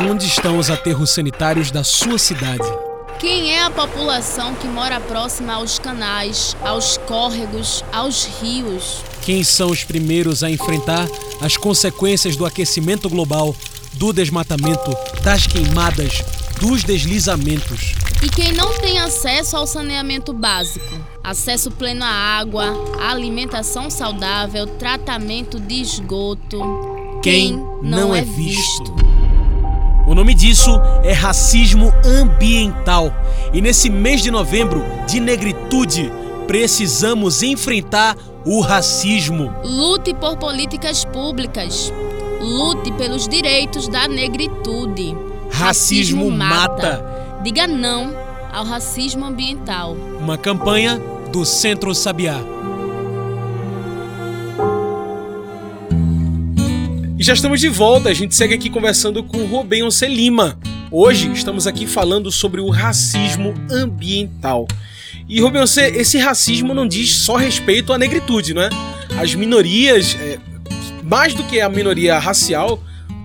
Onde 0.10 0.26
estão 0.26 0.58
os 0.58 0.70
aterros 0.70 1.10
sanitários 1.10 1.70
da 1.70 1.84
sua 1.84 2.18
cidade? 2.18 2.64
Quem 3.20 3.52
é 3.52 3.64
a 3.64 3.70
população 3.70 4.56
que 4.56 4.68
mora 4.68 5.02
próxima 5.02 5.56
aos 5.56 5.78
canais, 5.78 6.56
aos 6.62 6.98
córregos, 6.98 7.84
aos 7.92 8.26
rios? 8.42 9.04
Quem 9.24 9.44
são 9.44 9.70
os 9.70 9.84
primeiros 9.84 10.42
a 10.42 10.50
enfrentar 10.50 11.06
as 11.42 11.58
consequências 11.58 12.38
do 12.38 12.46
aquecimento 12.46 13.10
global, 13.10 13.54
do 13.94 14.14
desmatamento, 14.14 14.96
das 15.24 15.48
queimadas, 15.48 16.24
dos 16.60 16.84
deslizamentos? 16.84 17.94
E 18.22 18.30
quem 18.30 18.52
não 18.54 18.78
tem 18.80 19.00
acesso 19.00 19.56
ao 19.56 19.66
saneamento 19.66 20.34
básico? 20.34 21.00
Acesso 21.24 21.72
pleno 21.72 22.04
à 22.04 22.10
água, 22.10 22.66
alimentação 23.00 23.90
saudável, 23.90 24.68
tratamento 24.68 25.60
de 25.60 25.82
esgoto. 25.82 26.60
Quem, 27.24 27.54
não, 27.54 27.82
não, 27.82 28.16
é, 28.16 28.20
é 28.20 28.22
visto. 28.24 28.94
O 30.06 30.16
nome 30.16 30.34
disso 30.34 30.72
é 31.04 31.14
racismo 31.14 31.94
ambiental. 32.04 33.14
E 33.54 33.62
nesse 33.62 33.90
mês 33.90 34.22
de 34.22 34.32
novembro 34.32 34.84
de 35.08 35.20
negritude, 35.20 36.12
precisamos 36.48 37.44
enfrentar 37.44 38.18
o 38.46 38.60
racismo. 38.60 39.54
Lute 39.64 40.14
por 40.16 40.36
políticas 40.38 41.06
públicas. 41.06 41.94
Lute 42.40 42.92
pelos 42.94 43.28
direitos 43.28 43.88
da 43.88 44.08
negritude. 44.08 45.16
Racismo, 45.52 46.30
racismo 46.30 46.32
mata. 46.32 46.68
mata. 46.68 47.42
Diga 47.44 47.68
não 47.68 48.14
ao 48.52 48.66
racismo 48.66 49.26
ambiental. 49.26 49.96
Uma 50.20 50.38
campanha 50.38 51.02
do 51.32 51.46
Centro 51.46 51.94
Sabiá. 51.94 52.40
E 57.18 57.24
já 57.24 57.34
estamos 57.34 57.60
de 57.60 57.68
volta, 57.68 58.10
a 58.10 58.14
gente 58.14 58.34
segue 58.34 58.54
aqui 58.54 58.70
conversando 58.70 59.22
com 59.24 59.46
Rubem 59.46 59.88
Lima. 60.08 60.58
Hoje 60.90 61.30
estamos 61.34 61.68
aqui 61.68 61.86
falando 61.86 62.32
sobre 62.32 62.62
o 62.62 62.70
racismo 62.70 63.54
ambiental. 63.70 64.66
E 65.28 65.42
Rubem 65.42 65.62
esse 65.62 66.18
racismo 66.18 66.74
não 66.74 66.88
diz 66.88 67.14
só 67.14 67.36
respeito 67.36 67.92
à 67.94 67.98
negritude, 67.98 68.54
não 68.54 68.62
é? 68.62 68.70
As 69.22 69.36
minorias, 69.36 70.16
é, 70.20 70.40
mais 71.10 71.34
do 71.34 71.44
que 71.44 71.60
a 71.60 71.68
minoria 71.68 72.20
racial, 72.20 72.80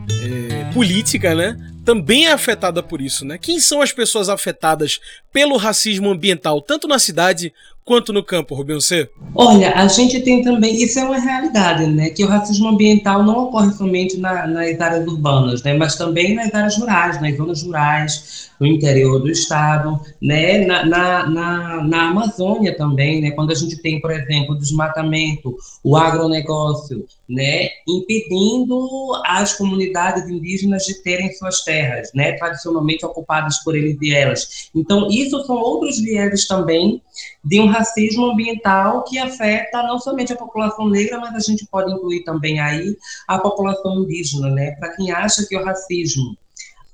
é, 0.09 0.73
política, 0.73 1.35
né? 1.35 1.55
Também 1.85 2.25
é 2.25 2.33
afetada 2.33 2.83
por 2.83 2.99
isso, 2.99 3.27
né? 3.27 3.37
Quem 3.37 3.61
são 3.61 3.83
as 3.83 3.93
pessoas 3.93 4.31
afetadas 4.31 4.99
pelo 5.31 5.59
racismo 5.59 6.11
ambiental, 6.11 6.63
tanto 6.63 6.89
na 6.89 6.99
cidade 6.99 7.53
quanto 7.85 8.13
no 8.13 8.25
campo, 8.25 8.55
Rubem 8.55 8.81
C? 8.81 9.09
Olha, 9.35 9.75
a 9.75 9.87
gente 9.87 10.21
tem 10.21 10.43
também, 10.43 10.83
isso 10.83 10.99
é 10.99 11.05
uma 11.05 11.19
realidade, 11.19 11.87
né, 11.87 12.09
que 12.09 12.25
o 12.25 12.29
racismo 12.29 12.69
ambiental 12.69 13.23
não 13.23 13.45
ocorre 13.45 13.71
somente 13.73 14.17
na, 14.17 14.47
nas 14.47 14.81
áreas 14.81 15.07
urbanas, 15.07 15.63
né, 15.63 15.75
mas 15.75 15.95
também 15.95 16.35
nas 16.35 16.53
áreas 16.55 16.79
rurais, 16.79 17.21
nas 17.21 17.37
zonas 17.37 17.63
rurais, 17.63 18.51
no 18.59 18.67
interior 18.67 19.21
do 19.21 19.31
estado, 19.31 20.01
né, 20.21 20.65
na, 20.65 20.87
na, 20.87 21.29
na, 21.29 21.85
na 21.85 22.11
Amazônia 22.11 22.75
também, 22.77 23.21
né, 23.21 23.33
quando 23.33 23.51
a 23.51 23.55
gente 23.55 23.77
tem, 23.77 24.01
por 24.01 24.11
exemplo, 24.11 24.55
o 24.55 24.59
desmatamento, 24.59 25.55
o 25.83 25.97
agronegócio, 25.97 27.05
né, 27.29 27.69
impedindo 27.89 28.89
as 29.25 29.55
comunidades 29.55 30.29
indígenas 30.29 30.85
de 30.85 31.03
terem 31.03 31.33
suas 31.33 31.63
terras, 31.63 32.11
né, 32.15 32.33
tradicionalmente 32.33 33.05
ocupadas 33.05 33.63
por 33.63 33.77
eles 33.77 33.97
e 34.01 34.15
elas. 34.15 34.71
Então, 34.75 35.09
isso 35.11 35.43
são 35.45 35.57
outros 35.57 35.99
vieses 36.01 36.47
também 36.47 37.03
de 37.45 37.61
um 37.61 37.67
racismo 37.67 38.27
ambiental 38.27 39.05
que 39.05 39.19
afeta 39.19 39.83
não 39.83 39.99
somente 39.99 40.33
a 40.33 40.37
população 40.37 40.89
negra, 40.89 41.19
mas 41.19 41.35
a 41.35 41.41
gente 41.41 41.67
pode 41.67 41.93
incluir 41.93 42.25
também 42.25 42.61
aí 42.61 42.97
a 43.27 43.39
população 43.39 44.03
indígena, 44.03 44.51
né? 44.51 44.73
Para 44.73 44.95
quem 44.97 45.11
acha 45.11 45.47
que 45.47 45.57
o 45.57 45.65
racismo 45.65 46.37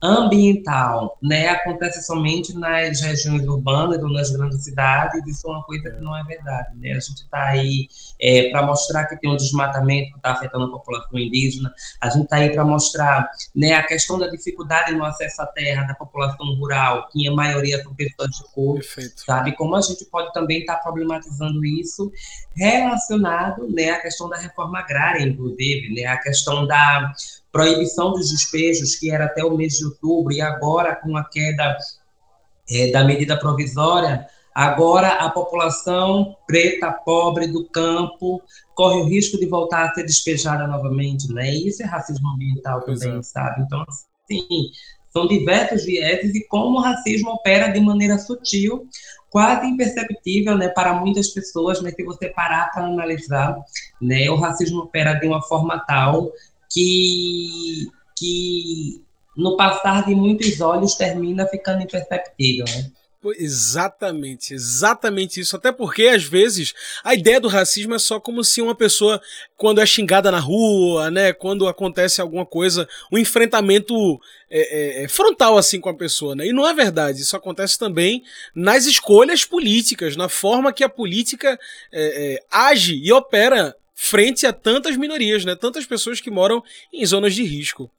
ambiental, 0.02 1.18
né, 1.22 1.48
acontece 1.48 2.02
somente 2.02 2.56
nas 2.56 3.00
regiões 3.00 3.46
urbanas 3.46 4.02
ou 4.02 4.10
nas 4.10 4.30
grandes 4.30 4.64
cidades, 4.64 5.26
isso 5.26 5.46
é 5.46 5.50
uma 5.50 5.62
coisa 5.64 5.90
que 5.90 6.00
não 6.00 6.16
é 6.16 6.24
verdade, 6.24 6.68
né, 6.78 6.92
a 6.92 7.00
gente 7.00 7.22
está 7.22 7.48
aí 7.48 7.86
é, 8.18 8.50
para 8.50 8.64
mostrar 8.64 9.04
que 9.06 9.16
tem 9.20 9.30
um 9.30 9.36
desmatamento 9.36 10.12
que 10.12 10.16
está 10.16 10.32
afetando 10.32 10.64
a 10.64 10.70
população 10.70 11.18
indígena, 11.18 11.72
a 12.00 12.08
gente 12.08 12.24
está 12.24 12.36
aí 12.36 12.50
para 12.50 12.64
mostrar, 12.64 13.30
né, 13.54 13.74
a 13.74 13.82
questão 13.82 14.18
da 14.18 14.28
dificuldade 14.28 14.92
no 14.94 15.04
acesso 15.04 15.42
à 15.42 15.46
terra 15.46 15.84
da 15.84 15.94
população 15.94 16.46
rural, 16.54 17.08
que 17.12 17.28
a 17.28 17.32
maioria 17.32 17.82
são 17.82 17.94
pessoas 17.94 18.30
de 18.30 18.44
cor, 18.54 18.76
Perfeito. 18.76 19.22
sabe, 19.24 19.52
como 19.52 19.76
a 19.76 19.82
gente 19.82 20.04
pode 20.06 20.32
também 20.32 20.60
estar 20.60 20.76
tá 20.76 20.82
problematizando 20.82 21.62
isso 21.64 22.10
relacionado, 22.56 23.68
né, 23.70 23.90
à 23.90 24.00
questão 24.00 24.30
da 24.30 24.38
reforma 24.38 24.78
agrária, 24.78 25.22
inclusive, 25.22 25.94
né, 25.94 26.06
a 26.06 26.16
questão 26.16 26.66
da 26.66 27.12
proibição 27.52 28.12
dos 28.12 28.30
despejos, 28.30 28.94
que 28.94 29.10
era 29.10 29.24
até 29.24 29.44
o 29.44 29.56
mês 29.56 29.74
de 29.74 29.84
outubro, 29.84 30.32
e 30.32 30.40
agora 30.40 30.94
com 30.96 31.16
a 31.16 31.24
queda 31.24 31.76
é, 32.70 32.90
da 32.90 33.04
medida 33.04 33.38
provisória, 33.38 34.26
agora 34.54 35.08
a 35.14 35.30
população 35.30 36.36
preta, 36.46 36.92
pobre 36.92 37.46
do 37.46 37.64
campo, 37.68 38.42
corre 38.74 39.00
o 39.00 39.06
risco 39.06 39.38
de 39.38 39.46
voltar 39.46 39.88
a 39.88 39.94
ser 39.94 40.04
despejada 40.04 40.66
novamente, 40.66 41.32
né? 41.32 41.50
E 41.52 41.68
isso 41.68 41.82
é 41.82 41.86
racismo 41.86 42.28
ambiental 42.28 42.80
também, 42.82 43.18
é. 43.18 43.22
sabe? 43.22 43.62
Então, 43.62 43.84
assim, 43.88 44.70
são 45.12 45.26
diversos 45.26 45.84
vieses 45.84 46.34
e 46.34 46.46
como 46.46 46.78
o 46.78 46.82
racismo 46.82 47.30
opera 47.30 47.68
de 47.68 47.80
maneira 47.80 48.16
sutil, 48.18 48.86
quase 49.28 49.66
imperceptível, 49.66 50.56
né, 50.56 50.68
para 50.68 50.94
muitas 50.94 51.28
pessoas, 51.28 51.80
mas 51.80 51.94
se 51.94 52.02
você 52.02 52.28
parar 52.28 52.70
para 52.72 52.86
analisar, 52.86 53.56
né, 54.00 54.28
o 54.30 54.36
racismo 54.36 54.82
opera 54.82 55.14
de 55.14 55.26
uma 55.26 55.42
forma 55.42 55.78
tal 55.86 56.32
que, 56.70 57.88
que 58.16 59.02
no 59.36 59.56
passar 59.56 60.06
de 60.06 60.14
muitos 60.14 60.60
olhos 60.60 60.94
termina 60.94 61.46
ficando 61.46 61.82
imperceptível, 61.82 62.64
né? 62.66 62.90
Exatamente, 63.36 64.54
exatamente 64.54 65.40
isso. 65.40 65.54
Até 65.54 65.70
porque, 65.70 66.04
às 66.04 66.24
vezes, 66.24 66.72
a 67.04 67.14
ideia 67.14 67.38
do 67.38 67.48
racismo 67.48 67.94
é 67.94 67.98
só 67.98 68.18
como 68.18 68.42
se 68.42 68.62
uma 68.62 68.74
pessoa, 68.74 69.20
quando 69.58 69.78
é 69.78 69.84
xingada 69.84 70.30
na 70.30 70.38
rua, 70.38 71.10
né? 71.10 71.30
Quando 71.34 71.68
acontece 71.68 72.22
alguma 72.22 72.46
coisa, 72.46 72.88
um 73.12 73.18
enfrentamento 73.18 74.18
é, 74.50 75.02
é, 75.02 75.04
é 75.04 75.08
frontal 75.08 75.58
assim 75.58 75.78
com 75.78 75.90
a 75.90 75.94
pessoa, 75.94 76.34
né? 76.34 76.46
E 76.46 76.52
não 76.52 76.66
é 76.66 76.72
verdade. 76.72 77.20
Isso 77.20 77.36
acontece 77.36 77.78
também 77.78 78.22
nas 78.54 78.86
escolhas 78.86 79.44
políticas, 79.44 80.16
na 80.16 80.30
forma 80.30 80.72
que 80.72 80.82
a 80.82 80.88
política 80.88 81.60
é, 81.92 82.36
é 82.36 82.42
age 82.50 82.94
e 83.04 83.12
opera 83.12 83.76
frente 84.02 84.46
a 84.46 84.52
tantas 84.52 84.96
minorias, 84.96 85.44
né? 85.44 85.54
Tantas 85.54 85.84
pessoas 85.84 86.22
que 86.22 86.30
moram 86.30 86.64
em 86.90 87.04
zonas 87.04 87.34
de 87.34 87.44
risco. 87.44 87.90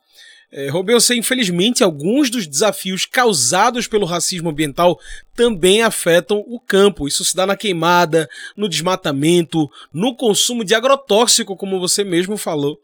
É, 0.51 0.67
sei, 0.99 1.19
infelizmente, 1.19 1.83
alguns 1.83 2.29
dos 2.29 2.45
desafios 2.47 3.05
causados 3.05 3.87
pelo 3.87 4.05
racismo 4.05 4.49
ambiental 4.49 4.99
também 5.35 5.83
afetam 5.83 6.43
o 6.47 6.59
campo. 6.59 7.07
Isso 7.07 7.23
se 7.23 7.35
dá 7.35 7.45
na 7.45 7.55
queimada, 7.55 8.27
no 8.57 8.67
desmatamento, 8.67 9.69
no 9.93 10.15
consumo 10.15 10.65
de 10.65 10.73
agrotóxico, 10.73 11.55
como 11.55 11.79
você 11.79 12.03
mesmo 12.03 12.35
falou, 12.35 12.81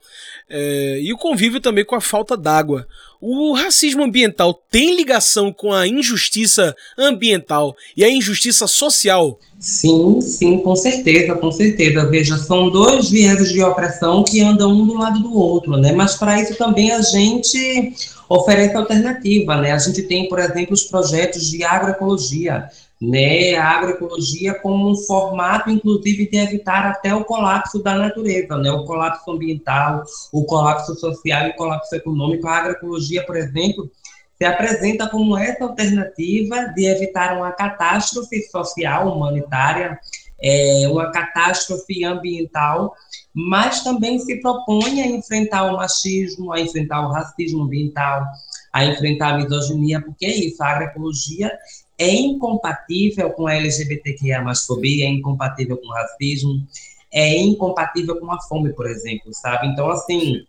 é, 0.47 0.99
e 1.01 1.11
o 1.11 1.17
convívio 1.17 1.59
também 1.59 1.83
com 1.83 1.95
a 1.95 2.01
falta 2.01 2.37
d'água. 2.37 2.87
O 3.19 3.53
racismo 3.53 4.03
ambiental 4.03 4.53
tem 4.69 4.95
ligação 4.95 5.51
com 5.51 5.73
a 5.73 5.87
injustiça 5.87 6.75
ambiental 6.97 7.75
e 7.95 8.03
a 8.03 8.09
injustiça 8.09 8.67
social? 8.67 9.39
Sim, 9.59 10.21
sim, 10.21 10.59
com 10.59 10.75
certeza, 10.75 11.33
com 11.33 11.51
certeza. 11.51 12.05
Veja, 12.05 12.37
são 12.37 12.69
dois 12.69 13.09
vieses 13.09 13.51
de 13.51 13.63
opressão 13.63 14.23
que 14.23 14.39
andam 14.39 14.71
um 14.71 14.85
do 14.85 14.93
lado 14.93 15.19
do 15.19 15.33
outro, 15.33 15.77
né? 15.77 15.93
Mas 15.93 16.15
para 16.15 16.39
isso 16.39 16.55
também 16.55 16.91
a 16.91 17.01
gente 17.01 17.91
oferece 18.29 18.75
alternativa, 18.75 19.57
né? 19.57 19.71
A 19.71 19.79
gente 19.79 20.03
tem, 20.03 20.29
por 20.29 20.37
exemplo, 20.37 20.73
os 20.73 20.83
projetos 20.83 21.49
de 21.49 21.63
agroecologia, 21.63 22.69
né, 23.01 23.55
a 23.55 23.69
agroecologia 23.69 24.55
como 24.55 24.91
um 24.91 24.95
formato, 24.95 25.69
inclusive, 25.69 26.29
de 26.29 26.37
evitar 26.37 26.85
até 26.85 27.13
o 27.13 27.23
colapso 27.23 27.81
da 27.81 27.95
natureza, 27.95 28.57
né, 28.57 28.71
o 28.71 28.85
colapso 28.85 29.31
ambiental, 29.31 30.03
o 30.31 30.43
colapso 30.45 30.95
social 30.95 31.47
e 31.47 31.49
o 31.51 31.55
colapso 31.55 31.95
econômico. 31.95 32.47
A 32.47 32.57
agroecologia, 32.57 33.23
por 33.25 33.37
exemplo, 33.37 33.89
se 34.37 34.45
apresenta 34.45 35.07
como 35.09 35.37
essa 35.37 35.63
alternativa 35.63 36.67
de 36.75 36.85
evitar 36.85 37.37
uma 37.37 37.51
catástrofe 37.51 38.41
social, 38.49 39.15
humanitária, 39.15 39.99
é, 40.39 40.87
uma 40.89 41.11
catástrofe 41.11 42.03
ambiental, 42.03 42.93
mas 43.33 43.83
também 43.83 44.19
se 44.19 44.39
propõe 44.41 45.01
a 45.01 45.07
enfrentar 45.07 45.71
o 45.71 45.77
machismo, 45.77 46.51
a 46.51 46.59
enfrentar 46.59 47.07
o 47.07 47.11
racismo 47.11 47.63
ambiental, 47.63 48.23
a 48.77 48.85
enfrentar 48.85 49.33
a 49.33 49.37
misoginia, 49.39 49.99
porque 49.99 50.23
é 50.23 50.35
isso, 50.35 50.61
a 50.61 50.67
agroecologia 50.67 51.51
é 51.97 52.13
incompatível 52.13 53.31
com 53.31 53.47
a 53.47 53.55
LGBTQIA 53.55 54.43
fobia, 54.67 55.05
é 55.05 55.09
incompatível 55.09 55.77
com 55.77 55.87
o 55.87 55.93
racismo, 55.93 56.63
é 57.11 57.37
incompatível 57.37 58.19
com 58.19 58.31
a 58.31 58.39
fome, 58.41 58.71
por 58.73 58.85
exemplo, 58.85 59.33
sabe? 59.33 59.65
Então, 59.67 59.89
assim, 59.89 60.45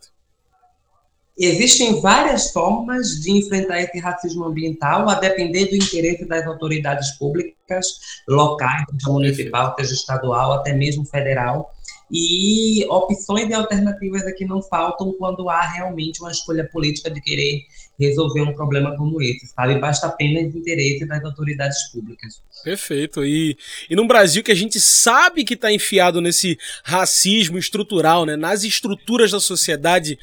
existem 1.38 2.02
várias 2.02 2.50
formas 2.50 3.18
de 3.18 3.30
enfrentar 3.30 3.80
esse 3.80 3.98
racismo 3.98 4.44
ambiental, 4.44 5.08
a 5.08 5.14
depender 5.14 5.66
do 5.66 5.76
interesse 5.76 6.26
das 6.26 6.46
autoridades 6.46 7.12
públicas, 7.12 7.86
locais, 8.28 8.84
seja 8.90 9.10
municipal, 9.10 9.74
seja 9.78 9.94
estadual, 9.94 10.52
até 10.52 10.74
mesmo 10.74 11.06
federal, 11.06 11.72
e 12.10 12.86
opções 12.88 13.48
e 13.48 13.54
alternativas 13.54 14.26
aqui 14.26 14.44
não 14.44 14.62
faltam 14.62 15.14
quando 15.18 15.48
há 15.48 15.62
realmente 15.62 16.20
uma 16.20 16.30
escolha 16.30 16.68
política 16.70 17.10
de 17.10 17.22
querer 17.22 17.62
resolver 17.98 18.42
um 18.42 18.54
problema 18.54 18.96
como 18.96 19.20
esse, 19.20 19.46
sabe? 19.48 19.78
Basta 19.78 20.06
apenas 20.06 20.54
interesse 20.54 21.04
das 21.04 21.24
autoridades 21.24 21.90
públicas. 21.90 22.40
Perfeito. 22.62 23.24
E, 23.24 23.56
e 23.90 23.96
no 23.96 24.06
Brasil 24.06 24.42
que 24.42 24.52
a 24.52 24.54
gente 24.54 24.80
sabe 24.80 25.44
que 25.44 25.54
está 25.54 25.72
enfiado 25.72 26.20
nesse 26.20 26.58
racismo 26.84 27.58
estrutural, 27.58 28.24
né? 28.24 28.36
nas 28.36 28.62
estruturas 28.62 29.32
da 29.32 29.40
sociedade, 29.40 30.18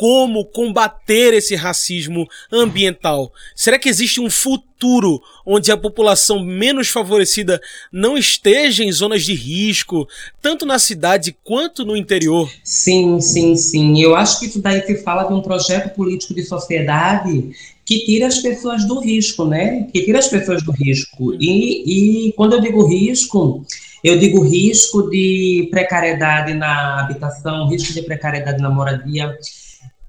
como 0.00 0.46
combater 0.46 1.34
esse 1.34 1.54
racismo 1.54 2.26
ambiental? 2.50 3.30
Será 3.54 3.78
que 3.78 3.86
existe 3.86 4.18
um 4.18 4.30
futuro 4.30 5.20
onde 5.44 5.70
a 5.70 5.76
população 5.76 6.42
menos 6.42 6.88
favorecida 6.88 7.60
não 7.92 8.16
esteja 8.16 8.82
em 8.82 8.90
zonas 8.90 9.22
de 9.22 9.34
risco, 9.34 10.08
tanto 10.40 10.64
na 10.64 10.78
cidade 10.78 11.36
quanto 11.44 11.84
no 11.84 11.94
interior? 11.94 12.50
Sim, 12.64 13.20
sim, 13.20 13.54
sim. 13.54 14.00
Eu 14.00 14.16
acho 14.16 14.40
que 14.40 14.46
isso 14.46 14.62
daí 14.62 14.80
se 14.86 15.02
fala 15.02 15.24
de 15.24 15.34
um 15.34 15.42
projeto 15.42 15.94
político 15.94 16.32
de 16.32 16.44
sociedade 16.44 17.50
que 17.84 17.98
tira 18.06 18.26
as 18.26 18.38
pessoas 18.38 18.88
do 18.88 19.00
risco, 19.00 19.44
né? 19.44 19.86
Que 19.92 20.02
tira 20.02 20.18
as 20.18 20.28
pessoas 20.28 20.62
do 20.62 20.72
risco. 20.72 21.34
E, 21.34 22.28
e 22.28 22.32
quando 22.32 22.54
eu 22.54 22.60
digo 22.62 22.88
risco, 22.88 23.66
eu 24.02 24.18
digo 24.18 24.42
risco 24.42 25.10
de 25.10 25.68
precariedade 25.70 26.54
na 26.54 27.00
habitação, 27.00 27.68
risco 27.68 27.92
de 27.92 28.00
precariedade 28.00 28.62
na 28.62 28.70
moradia, 28.70 29.36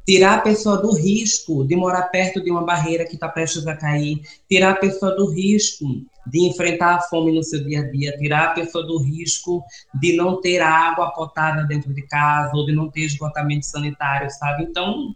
tirar 0.05 0.35
a 0.35 0.41
pessoa 0.41 0.77
do 0.77 0.93
risco 0.93 1.65
de 1.65 1.75
morar 1.75 2.03
perto 2.03 2.43
de 2.43 2.51
uma 2.51 2.65
barreira 2.65 3.05
que 3.05 3.15
está 3.15 3.29
prestes 3.29 3.67
a 3.67 3.75
cair, 3.75 4.21
tirar 4.49 4.71
a 4.71 4.75
pessoa 4.75 5.15
do 5.15 5.29
risco 5.31 5.85
de 6.27 6.47
enfrentar 6.47 6.95
a 6.95 7.01
fome 7.01 7.31
no 7.31 7.43
seu 7.43 7.63
dia 7.63 7.81
a 7.81 7.91
dia, 7.91 8.17
tirar 8.17 8.45
a 8.45 8.51
pessoa 8.53 8.85
do 8.85 8.99
risco 8.99 9.63
de 9.93 10.15
não 10.15 10.39
ter 10.39 10.61
água 10.61 11.11
potável 11.11 11.67
dentro 11.67 11.93
de 11.93 12.01
casa 12.03 12.51
ou 12.55 12.65
de 12.65 12.73
não 12.73 12.89
ter 12.89 13.01
esgotamento 13.01 13.65
sanitário, 13.65 14.29
sabe? 14.29 14.63
Então, 14.63 15.15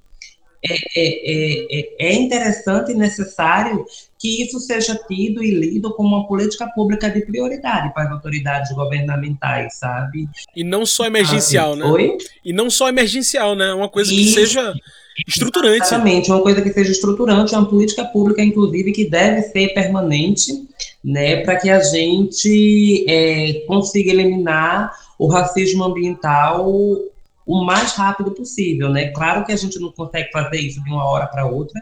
é, 0.64 0.76
é, 0.96 1.80
é, 1.80 2.08
é 2.08 2.14
interessante 2.14 2.92
e 2.92 2.96
necessário 2.96 3.86
que 4.26 4.42
isso 4.42 4.60
seja 4.60 5.00
tido 5.08 5.44
e 5.44 5.52
lido 5.52 5.94
como 5.94 6.16
uma 6.16 6.28
política 6.28 6.68
pública 6.74 7.08
de 7.12 7.24
prioridade 7.24 7.94
para 7.94 8.06
as 8.06 8.12
autoridades 8.12 8.72
governamentais, 8.72 9.76
sabe? 9.76 10.28
E 10.56 10.64
não 10.64 10.84
só 10.84 11.06
emergencial, 11.06 11.74
ah, 11.74 11.76
né? 11.76 11.86
Oi? 11.86 12.18
E 12.44 12.52
não 12.52 12.68
só 12.72 12.90
emergencial, 12.90 13.56
né? 13.56 13.72
Uma 13.72 13.88
coisa 13.88 14.10
que 14.10 14.26
seja 14.26 14.74
estruturante. 15.28 15.84
Exatamente, 15.84 16.32
uma 16.32 16.42
coisa 16.42 16.60
que 16.60 16.74
seja 16.74 16.92
estruturante, 16.92 17.54
uma 17.54 17.70
política 17.70 18.04
pública, 18.04 18.42
inclusive, 18.42 18.92
que 18.92 19.08
deve 19.08 19.44
ser 19.44 19.76
permanente, 19.76 20.68
né, 21.04 21.38
para 21.44 21.58
que 21.58 21.70
a 21.70 21.80
gente 21.80 23.06
é, 23.08 23.64
consiga 23.68 24.10
eliminar 24.10 24.92
o 25.20 25.28
racismo 25.28 25.84
ambiental 25.84 26.68
o 27.46 27.64
mais 27.64 27.94
rápido 27.94 28.32
possível, 28.32 28.90
né? 28.90 29.10
Claro 29.10 29.46
que 29.46 29.52
a 29.52 29.56
gente 29.56 29.80
não 29.80 29.92
consegue 29.92 30.32
fazer 30.32 30.58
isso 30.58 30.84
de 30.84 30.90
uma 30.90 31.06
hora 31.06 31.28
para 31.28 31.46
outra. 31.46 31.80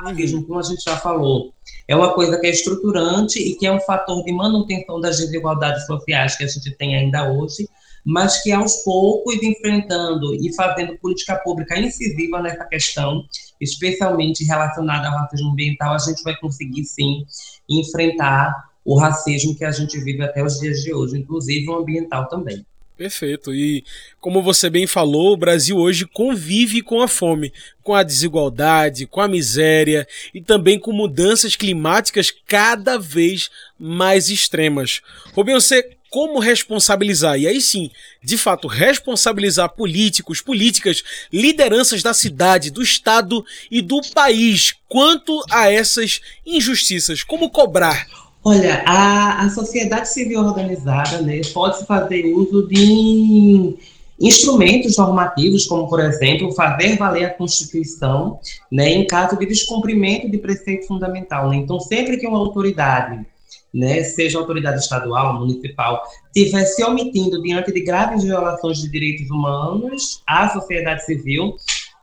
Racismo, 0.00 0.44
como 0.44 0.58
a 0.58 0.62
gente 0.62 0.82
já 0.82 0.96
falou, 0.96 1.52
é 1.86 1.94
uma 1.94 2.12
coisa 2.14 2.38
que 2.38 2.46
é 2.46 2.50
estruturante 2.50 3.38
e 3.38 3.54
que 3.54 3.66
é 3.66 3.72
um 3.72 3.80
fator 3.80 4.22
de 4.24 4.32
manutenção 4.32 5.00
das 5.00 5.18
desigualdades 5.18 5.86
sociais 5.86 6.36
que 6.36 6.44
a 6.44 6.46
gente 6.46 6.70
tem 6.76 6.96
ainda 6.96 7.30
hoje, 7.32 7.68
mas 8.04 8.42
que 8.42 8.50
aos 8.50 8.76
poucos, 8.78 9.42
enfrentando 9.42 10.34
e 10.34 10.52
fazendo 10.54 10.98
política 10.98 11.36
pública 11.36 11.78
incisiva 11.78 12.40
nessa 12.40 12.64
questão, 12.64 13.24
especialmente 13.60 14.44
relacionada 14.44 15.08
ao 15.08 15.18
racismo 15.18 15.50
ambiental, 15.50 15.94
a 15.94 15.98
gente 15.98 16.22
vai 16.22 16.36
conseguir 16.36 16.84
sim 16.84 17.24
enfrentar 17.68 18.72
o 18.84 18.98
racismo 18.98 19.54
que 19.54 19.64
a 19.64 19.70
gente 19.70 19.98
vive 20.00 20.22
até 20.22 20.42
os 20.42 20.58
dias 20.58 20.82
de 20.82 20.92
hoje, 20.92 21.18
inclusive 21.18 21.68
o 21.68 21.76
ambiental 21.76 22.28
também. 22.28 22.66
Perfeito. 22.96 23.54
E 23.54 23.84
como 24.20 24.42
você 24.42 24.68
bem 24.68 24.86
falou, 24.86 25.32
o 25.32 25.36
Brasil 25.36 25.76
hoje 25.76 26.06
convive 26.06 26.82
com 26.82 27.00
a 27.00 27.08
fome, 27.08 27.52
com 27.82 27.94
a 27.94 28.02
desigualdade, 28.02 29.06
com 29.06 29.20
a 29.20 29.28
miséria 29.28 30.06
e 30.32 30.40
também 30.40 30.78
com 30.78 30.92
mudanças 30.92 31.56
climáticas 31.56 32.32
cada 32.46 32.98
vez 32.98 33.50
mais 33.78 34.28
extremas. 34.28 35.00
Rubem, 35.34 35.54
você 35.54 35.96
como 36.12 36.38
responsabilizar? 36.38 37.40
E 37.40 37.48
aí 37.48 37.58
sim, 37.58 37.90
de 38.22 38.36
fato, 38.36 38.68
responsabilizar 38.68 39.70
políticos, 39.70 40.42
políticas, 40.42 41.02
lideranças 41.32 42.02
da 42.02 42.12
cidade, 42.12 42.70
do 42.70 42.82
estado 42.82 43.42
e 43.70 43.80
do 43.80 43.98
país 44.12 44.74
quanto 44.86 45.42
a 45.50 45.72
essas 45.72 46.20
injustiças. 46.44 47.24
Como 47.24 47.48
cobrar? 47.48 48.06
Olha, 48.44 48.82
a, 48.84 49.44
a 49.44 49.50
sociedade 49.50 50.08
civil 50.08 50.40
organizada 50.40 51.22
né, 51.22 51.40
pode 51.54 51.86
fazer 51.86 52.24
uso 52.34 52.66
de 52.66 53.76
instrumentos 54.18 54.96
normativos, 54.96 55.64
como, 55.64 55.88
por 55.88 56.00
exemplo, 56.00 56.52
fazer 56.52 56.96
valer 56.96 57.24
a 57.26 57.30
Constituição 57.30 58.40
né, 58.70 58.90
em 58.90 59.06
caso 59.06 59.38
de 59.38 59.46
descumprimento 59.46 60.28
de 60.28 60.38
preceito 60.38 60.88
fundamental. 60.88 61.50
Né? 61.50 61.56
Então, 61.56 61.78
sempre 61.78 62.16
que 62.16 62.26
uma 62.26 62.38
autoridade, 62.38 63.24
né, 63.72 64.02
seja 64.02 64.38
autoridade 64.38 64.80
estadual, 64.80 65.38
municipal, 65.38 66.02
estiver 66.34 66.64
se 66.64 66.82
omitindo 66.82 67.40
diante 67.40 67.72
de 67.72 67.80
graves 67.80 68.24
violações 68.24 68.78
de 68.78 68.90
direitos 68.90 69.30
humanos, 69.30 70.20
a 70.26 70.48
sociedade 70.48 71.04
civil 71.04 71.54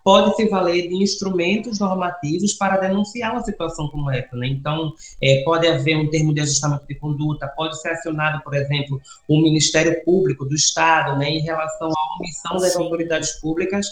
pode 0.10 0.36
se 0.36 0.50
valer 0.50 0.90
de 0.90 0.96
instrumentos 0.96 1.78
normativos 1.78 2.54
para 2.54 2.78
denunciar 2.78 3.32
uma 3.32 3.44
situação 3.44 3.88
como 3.90 4.10
essa. 4.10 4.36
Né? 4.36 4.48
Então, 4.48 4.92
é, 5.22 5.44
pode 5.44 5.68
haver 5.68 5.98
um 5.98 6.10
termo 6.10 6.34
de 6.34 6.42
ajustamento 6.42 6.88
de 6.88 6.96
conduta, 6.96 7.48
pode 7.56 7.80
ser 7.80 7.90
acionado, 7.90 8.42
por 8.44 8.56
exemplo, 8.56 9.00
o 9.28 9.40
Ministério 9.40 10.04
Público 10.04 10.46
do 10.46 10.56
Estado 10.56 11.16
né, 11.16 11.30
em 11.30 11.42
relação 11.42 11.90
à 11.90 12.18
omissão 12.18 12.58
das 12.58 12.74
Sim. 12.74 12.82
autoridades 12.82 13.40
públicas 13.40 13.86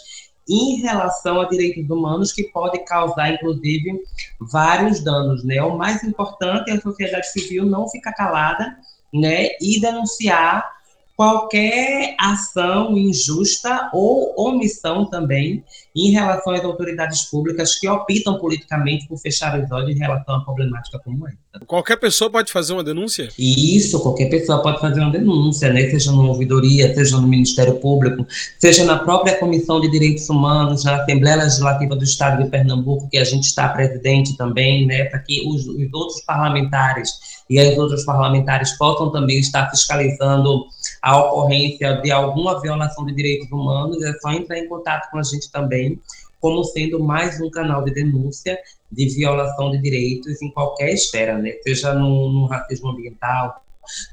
em 0.49 0.81
relação 0.81 1.39
a 1.39 1.47
direitos 1.47 1.87
humanos 1.87 2.31
que 2.31 2.45
pode 2.45 2.79
causar, 2.85 3.35
inclusive, 3.35 4.01
vários 4.41 5.03
danos. 5.03 5.43
Né? 5.43 5.61
O 5.61 5.77
mais 5.77 6.03
importante 6.03 6.71
é 6.71 6.73
a 6.73 6.81
sociedade 6.81 7.31
civil 7.31 7.63
não 7.63 7.87
ficar 7.87 8.13
calada 8.13 8.75
né, 9.13 9.49
e 9.61 9.79
denunciar 9.79 10.76
qualquer 11.17 12.15
ação 12.19 12.95
injusta 12.95 13.89
ou 13.91 14.35
omissão 14.37 15.03
também 15.09 15.63
em 15.95 16.11
relação 16.11 16.53
às 16.53 16.63
autoridades 16.63 17.23
públicas 17.23 17.73
que 17.79 17.89
optam 17.89 18.37
politicamente 18.37 19.07
por 19.07 19.17
fechar 19.17 19.59
os 19.59 19.71
olhos 19.71 19.95
em 19.95 19.97
relação 19.99 20.35
a 20.35 20.37
uma 20.37 20.45
problemática 20.45 20.99
como 21.03 21.27
essa. 21.27 21.65
Qualquer 21.65 21.95
pessoa 21.97 22.29
pode 22.29 22.51
fazer 22.51 22.73
uma 22.73 22.83
denúncia? 22.83 23.29
Isso, 23.35 23.99
qualquer 23.99 24.29
pessoa 24.29 24.61
pode 24.61 24.79
fazer 24.79 24.99
uma 24.99 25.11
denúncia, 25.11 25.73
né? 25.73 25.89
seja 25.89 26.11
numa 26.11 26.29
ouvidoria, 26.29 26.93
seja 26.93 27.17
no 27.19 27.27
Ministério 27.27 27.79
Público, 27.79 28.27
seja 28.59 28.85
na 28.85 28.99
própria 28.99 29.39
Comissão 29.39 29.81
de 29.81 29.89
Direitos 29.89 30.29
Humanos, 30.29 30.83
na 30.83 31.01
Assembleia 31.01 31.37
Legislativa 31.37 31.95
do 31.95 32.03
Estado 32.03 32.43
de 32.43 32.49
Pernambuco, 32.51 33.09
que 33.09 33.17
a 33.17 33.23
gente 33.23 33.45
está 33.45 33.67
presidente 33.69 34.37
também, 34.37 34.85
né? 34.85 35.05
para 35.05 35.17
que 35.17 35.41
os, 35.47 35.65
os 35.65 35.93
outros 35.93 36.21
parlamentares 36.21 37.09
e 37.49 37.59
as 37.59 37.77
outras 37.77 38.03
parlamentares 38.05 38.77
possam 38.77 39.11
também 39.11 39.39
estar 39.39 39.69
fiscalizando 39.69 40.65
a 41.01 41.17
ocorrência 41.17 42.01
de 42.01 42.11
alguma 42.11 42.59
violação 42.61 43.05
de 43.05 43.13
direitos 43.13 43.51
humanos, 43.51 44.03
é 44.03 44.13
só 44.19 44.31
entrar 44.31 44.57
em 44.57 44.67
contato 44.67 45.09
com 45.09 45.17
a 45.17 45.23
gente 45.23 45.49
também, 45.51 45.99
como 46.39 46.63
sendo 46.63 47.03
mais 47.03 47.39
um 47.41 47.49
canal 47.49 47.83
de 47.83 47.91
denúncia 47.91 48.57
de 48.91 49.07
violação 49.09 49.71
de 49.71 49.81
direitos 49.81 50.41
em 50.41 50.51
qualquer 50.51 50.93
esfera, 50.93 51.37
né? 51.37 51.53
seja 51.63 51.93
no, 51.93 52.31
no 52.31 52.45
racismo 52.45 52.89
ambiental, 52.89 53.63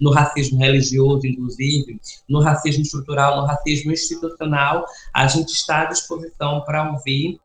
no 0.01 0.11
racismo 0.11 0.59
religioso, 0.59 1.27
inclusive, 1.27 2.01
no 2.29 2.41
racismo 2.41 2.83
estrutural, 2.83 3.41
no 3.41 3.47
racismo 3.47 3.93
institucional, 3.93 4.85
a 5.13 5.27
gente 5.27 5.51
está 5.51 5.83
à 5.83 5.85
disposição 5.87 6.63
para 6.63 6.93
ouvir, 6.93 7.41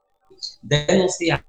denunciar 0.63 1.43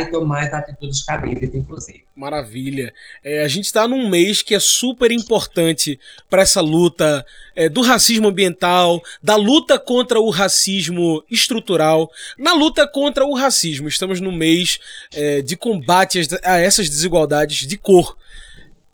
e 0.00 0.10
tomar 0.10 0.44
as 0.46 0.52
atitudes 0.52 1.02
cabíveis, 1.02 1.54
inclusive. 1.54 2.04
Maravilha. 2.14 2.94
É, 3.22 3.42
a 3.42 3.48
gente 3.48 3.64
está 3.64 3.88
num 3.88 4.08
mês 4.08 4.40
que 4.40 4.54
é 4.54 4.60
super 4.60 5.10
importante 5.10 5.98
para 6.30 6.42
essa 6.42 6.60
luta 6.60 7.26
é, 7.56 7.68
do 7.68 7.82
racismo 7.82 8.28
ambiental, 8.28 9.02
da 9.22 9.36
luta 9.36 9.78
contra 9.78 10.20
o 10.20 10.30
racismo 10.30 11.24
estrutural, 11.30 12.10
na 12.38 12.54
luta 12.54 12.86
contra 12.86 13.24
o 13.24 13.34
racismo. 13.34 13.88
Estamos 13.88 14.20
no 14.20 14.32
mês 14.32 14.78
é, 15.12 15.42
de 15.42 15.56
combate 15.56 16.20
a 16.44 16.58
essas 16.58 16.88
desigualdades 16.88 17.66
de 17.66 17.76
cor. 17.76 18.16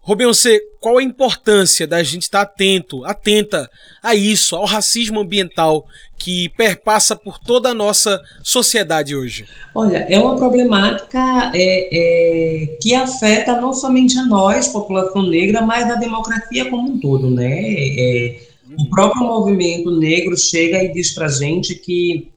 Rubensê, 0.02 0.60
qual 0.80 0.98
a 0.98 1.02
importância 1.02 1.86
da 1.86 2.02
gente 2.02 2.22
estar 2.22 2.40
atento, 2.40 3.04
atenta 3.04 3.70
a 4.02 4.14
isso, 4.14 4.56
ao 4.56 4.64
racismo 4.64 5.20
ambiental 5.20 5.86
que 6.16 6.48
perpassa 6.50 7.14
por 7.14 7.38
toda 7.38 7.70
a 7.70 7.74
nossa 7.74 8.20
sociedade 8.42 9.14
hoje? 9.14 9.46
Olha, 9.74 10.06
é 10.08 10.18
uma 10.18 10.36
problemática 10.36 11.52
é, 11.54 11.88
é, 11.92 12.76
que 12.80 12.94
afeta 12.94 13.60
não 13.60 13.72
somente 13.72 14.18
a 14.18 14.24
nós, 14.24 14.68
população 14.68 15.22
negra, 15.22 15.62
mas 15.62 15.90
a 15.90 15.94
democracia 15.94 16.68
como 16.70 16.90
um 16.92 16.98
todo, 16.98 17.30
né? 17.30 17.50
É, 17.50 18.40
o 18.78 18.88
próprio 18.88 19.22
movimento 19.22 19.90
negro 19.90 20.36
chega 20.36 20.82
e 20.82 20.92
diz 20.92 21.12
para 21.12 21.28
gente 21.28 21.74
que 21.74 22.30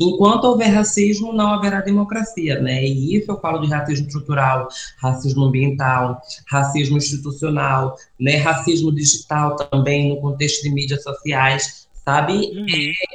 Enquanto 0.00 0.44
houver 0.44 0.68
racismo, 0.68 1.30
não 1.30 1.52
haverá 1.52 1.82
democracia, 1.82 2.58
né? 2.58 2.82
E 2.82 3.16
isso 3.16 3.30
eu 3.30 3.38
falo 3.38 3.58
de 3.58 3.68
racismo 3.68 4.06
estrutural, 4.06 4.66
racismo 4.96 5.44
ambiental, 5.44 6.22
racismo 6.48 6.96
institucional, 6.96 7.94
né? 8.18 8.36
Racismo 8.36 8.90
digital 8.90 9.56
também 9.56 10.08
no 10.08 10.18
contexto 10.18 10.62
de 10.62 10.70
mídias 10.70 11.02
sociais, 11.02 11.86
sabe? 12.02 12.32
Uhum. 12.32 12.66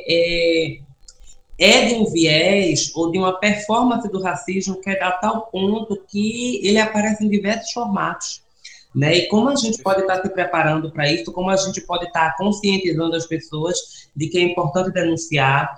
É, 0.08 0.78
é, 0.78 0.80
é 1.58 1.86
de 1.88 1.96
um 1.96 2.06
viés 2.12 2.92
ou 2.94 3.12
de 3.12 3.18
uma 3.18 3.40
performance 3.40 4.08
do 4.12 4.22
racismo 4.22 4.80
que 4.80 4.92
é 4.92 5.04
a 5.04 5.12
tal 5.12 5.48
ponto 5.48 6.00
que 6.08 6.60
ele 6.64 6.78
aparece 6.78 7.26
em 7.26 7.30
diversos 7.30 7.72
formatos. 7.72 8.44
Né? 8.94 9.18
E 9.18 9.28
como 9.28 9.50
a 9.50 9.56
gente 9.56 9.82
pode 9.82 10.02
estar 10.02 10.22
se 10.22 10.30
preparando 10.30 10.90
para 10.92 11.12
isso, 11.12 11.32
como 11.34 11.50
a 11.50 11.58
gente 11.58 11.82
pode 11.82 12.06
estar 12.06 12.38
conscientizando 12.38 13.16
as 13.16 13.26
pessoas 13.26 14.08
de 14.16 14.30
que 14.30 14.38
é 14.38 14.42
importante 14.42 14.92
denunciar, 14.92 15.76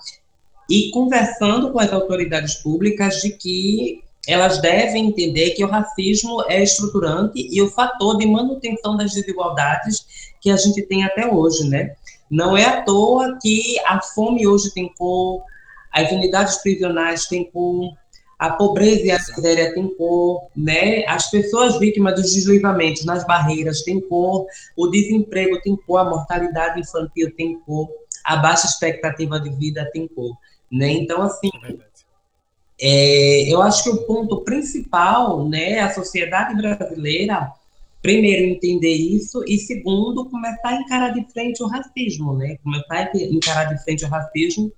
e 0.69 0.91
conversando 0.91 1.71
com 1.71 1.79
as 1.79 1.91
autoridades 1.91 2.55
públicas 2.55 3.21
de 3.21 3.31
que 3.31 4.03
elas 4.27 4.61
devem 4.61 5.07
entender 5.07 5.51
que 5.51 5.63
o 5.63 5.69
racismo 5.69 6.43
é 6.47 6.61
estruturante 6.61 7.47
e 7.49 7.61
o 7.61 7.69
fator 7.69 8.17
de 8.17 8.27
manutenção 8.27 8.97
das 8.97 9.13
desigualdades 9.13 10.05
que 10.41 10.51
a 10.51 10.57
gente 10.57 10.81
tem 10.81 11.05
até 11.05 11.25
hoje, 11.25 11.67
né? 11.67 11.95
Não 12.29 12.57
é 12.57 12.65
à 12.65 12.81
toa 12.81 13.37
que 13.41 13.79
a 13.85 14.01
fome 14.01 14.45
hoje 14.45 14.73
tem 14.73 14.93
cor, 14.97 15.41
as 15.93 16.11
unidades 16.11 16.57
prisionais 16.57 17.25
têm 17.25 17.49
cor, 17.49 17.93
a 18.37 18.51
pobreza 18.51 19.05
e 19.05 19.11
a 19.11 19.17
miséria 19.17 19.73
têm 19.73 19.87
cor, 19.95 20.47
né? 20.55 21.05
As 21.07 21.31
pessoas 21.31 21.79
vítimas 21.79 22.15
dos 22.15 22.33
deslizamentos 22.33 23.05
nas 23.05 23.25
barreiras 23.25 23.81
têm 23.83 24.01
cor, 24.01 24.45
o 24.75 24.87
desemprego 24.87 25.59
tem 25.61 25.75
cor, 25.75 25.99
a 25.99 26.09
mortalidade 26.09 26.81
infantil 26.81 27.33
tem 27.35 27.57
cor, 27.61 27.87
a 28.25 28.35
baixa 28.35 28.67
expectativa 28.67 29.39
de 29.39 29.49
vida 29.51 29.89
tem 29.93 30.05
cor. 30.07 30.35
Né? 30.71 30.91
Então, 30.91 31.21
assim, 31.21 31.49
é, 32.79 33.51
eu 33.51 33.61
acho 33.61 33.83
que 33.83 33.89
o 33.89 34.05
ponto 34.05 34.41
principal, 34.41 35.47
né, 35.47 35.79
a 35.79 35.93
sociedade 35.93 36.55
brasileira, 36.55 37.51
primeiro, 38.01 38.43
entender 38.43 38.93
isso, 38.93 39.43
e 39.47 39.57
segundo, 39.57 40.29
começar 40.29 40.69
a 40.69 40.75
encarar 40.75 41.09
de 41.09 41.25
frente 41.31 41.63
o 41.63 41.67
racismo, 41.67 42.33
né? 42.33 42.57
Começar 42.63 43.09
a 43.13 43.17
encarar 43.17 43.65
de 43.65 43.83
frente 43.83 44.05
o 44.05 44.07
racismo 44.07 44.71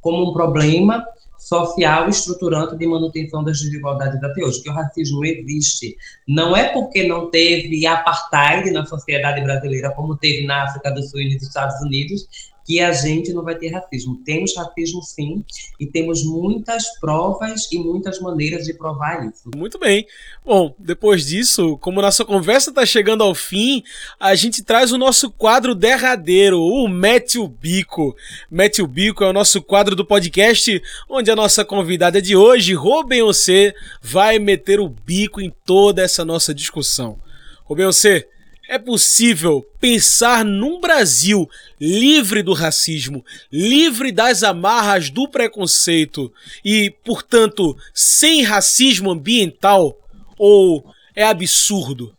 como 0.00 0.30
um 0.30 0.32
problema 0.32 1.04
social 1.38 2.08
estruturante 2.08 2.76
de 2.76 2.86
manutenção 2.86 3.42
das 3.42 3.60
desigualdades 3.60 4.22
até 4.22 4.44
hoje, 4.44 4.62
que 4.62 4.68
o 4.68 4.72
racismo 4.72 5.24
existe. 5.24 5.96
Não 6.26 6.56
é 6.56 6.72
porque 6.72 7.06
não 7.06 7.30
teve 7.30 7.86
apartheid 7.86 8.70
na 8.70 8.84
sociedade 8.84 9.40
brasileira, 9.42 9.92
como 9.92 10.16
teve 10.16 10.46
na 10.46 10.64
África 10.64 10.90
do 10.90 11.02
Sul 11.02 11.20
e 11.20 11.34
nos 11.34 11.42
Estados 11.42 11.80
Unidos, 11.80 12.28
que 12.66 12.80
a 12.80 12.92
gente 12.92 13.32
não 13.32 13.44
vai 13.44 13.54
ter 13.54 13.68
racismo. 13.68 14.20
Temos 14.24 14.54
racismo 14.56 15.00
sim, 15.02 15.44
e 15.78 15.86
temos 15.86 16.24
muitas 16.24 16.98
provas 16.98 17.70
e 17.70 17.78
muitas 17.78 18.20
maneiras 18.20 18.64
de 18.64 18.74
provar 18.74 19.24
isso. 19.24 19.50
Muito 19.54 19.78
bem. 19.78 20.04
Bom, 20.44 20.74
depois 20.76 21.24
disso, 21.24 21.78
como 21.78 22.02
nossa 22.02 22.24
conversa 22.24 22.70
está 22.70 22.84
chegando 22.84 23.22
ao 23.22 23.34
fim, 23.34 23.84
a 24.18 24.34
gente 24.34 24.64
traz 24.64 24.90
o 24.90 24.98
nosso 24.98 25.30
quadro 25.30 25.74
derradeiro, 25.74 26.60
o 26.60 26.88
Mete 26.88 27.38
o 27.38 27.46
Bico. 27.46 28.16
Mete 28.50 28.82
o 28.82 28.86
Bico 28.86 29.22
é 29.22 29.28
o 29.28 29.32
nosso 29.32 29.62
quadro 29.62 29.94
do 29.94 30.04
podcast, 30.04 30.82
onde 31.08 31.30
a 31.30 31.36
nossa 31.36 31.64
convidada 31.64 32.20
de 32.20 32.34
hoje, 32.34 32.74
Robin 32.74 33.22
Você, 33.22 33.72
vai 34.02 34.40
meter 34.40 34.80
o 34.80 34.88
bico 34.88 35.40
em 35.40 35.52
toda 35.64 36.02
essa 36.02 36.24
nossa 36.24 36.52
discussão. 36.52 37.18
Robin 37.64 37.84
Você, 37.84 38.28
é 38.68 38.78
possível 38.78 39.64
pensar 39.80 40.44
num 40.44 40.80
Brasil 40.80 41.48
livre 41.80 42.42
do 42.42 42.52
racismo, 42.52 43.24
livre 43.50 44.10
das 44.10 44.42
amarras 44.42 45.10
do 45.10 45.28
preconceito 45.28 46.32
e, 46.64 46.92
portanto, 47.04 47.76
sem 47.94 48.42
racismo 48.42 49.10
ambiental? 49.10 49.96
Ou 50.38 50.84
é 51.14 51.24
absurdo? 51.24 52.12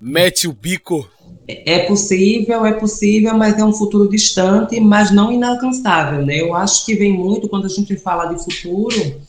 Mete 0.00 0.48
o 0.48 0.52
bico. 0.52 1.08
É 1.46 1.80
possível, 1.80 2.64
é 2.64 2.72
possível, 2.72 3.36
mas 3.36 3.58
é 3.58 3.64
um 3.64 3.72
futuro 3.72 4.08
distante, 4.08 4.78
mas 4.78 5.10
não 5.10 5.32
inalcançável, 5.32 6.24
né? 6.24 6.40
Eu 6.40 6.54
acho 6.54 6.86
que 6.86 6.94
vem 6.94 7.12
muito 7.12 7.48
quando 7.48 7.66
a 7.66 7.68
gente 7.68 7.96
fala 7.96 8.26
de 8.26 8.42
futuro, 8.42 9.20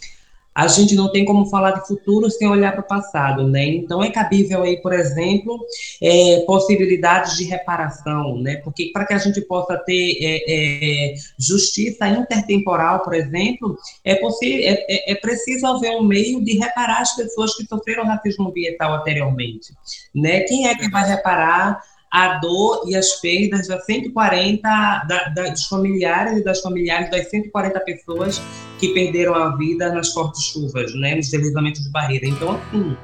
a 0.54 0.68
gente 0.68 0.96
não 0.96 1.10
tem 1.12 1.24
como 1.24 1.46
falar 1.46 1.72
de 1.72 1.88
futuro 1.88 2.30
sem 2.30 2.48
olhar 2.48 2.74
para 2.74 2.82
o 2.82 2.88
passado, 2.88 3.48
né? 3.48 3.66
Então 3.66 4.04
é 4.04 4.12
cabível 4.12 4.64
aí, 4.64 4.82
por 4.82 4.92
exemplo, 4.92 5.66
é, 6.02 6.44
possibilidades 6.46 7.38
de 7.38 7.46
reparação, 7.46 8.38
né? 8.38 8.58
Porque 8.58 8.92
para 8.92 9.06
que 9.06 9.14
a 9.14 9.18
gente 9.18 9.40
possa 9.42 9.78
ter 9.78 10.18
é, 10.22 10.44
é, 10.48 11.14
justiça 11.40 12.06
intertemporal, 12.08 13.00
por 13.00 13.14
exemplo, 13.14 13.78
é, 14.04 14.16
possível, 14.16 14.60
é, 14.60 14.86
é, 14.90 15.12
é, 15.14 15.16
preciso 15.16 15.66
haver 15.68 15.92
um 15.92 16.04
meio 16.04 16.44
de 16.44 16.58
reparar 16.58 17.02
as 17.02 17.16
pessoas 17.16 17.56
que 17.56 17.66
sofreram 17.66 18.04
racismo 18.04 18.50
ambiental 18.50 18.94
anteriormente, 18.94 19.74
né? 20.14 20.42
Quem 20.42 20.68
é 20.68 20.76
que 20.76 20.90
vai 20.90 21.08
reparar 21.08 21.82
a 22.12 22.40
dor 22.40 22.84
e 22.88 22.96
as 22.96 23.22
perdas 23.22 23.68
das 23.68 23.86
140 23.86 24.62
da, 24.62 25.30
da, 25.30 25.50
dos 25.50 25.66
familiares 25.66 26.40
e 26.40 26.44
das 26.44 26.60
familiares 26.60 27.10
das 27.10 27.30
140 27.30 27.80
pessoas 27.80 28.42
que 28.78 28.90
perderam 28.94 29.34
a 29.34 29.56
vida 29.56 29.94
nas 29.94 30.12
fortes 30.12 30.44
chuvas, 30.44 30.94
né, 30.96 31.16
nos 31.16 31.30
deslizamentos 31.30 31.84
de 31.84 31.90
barreira. 31.90 32.28
Então, 32.28 32.52
assim, 32.52 32.98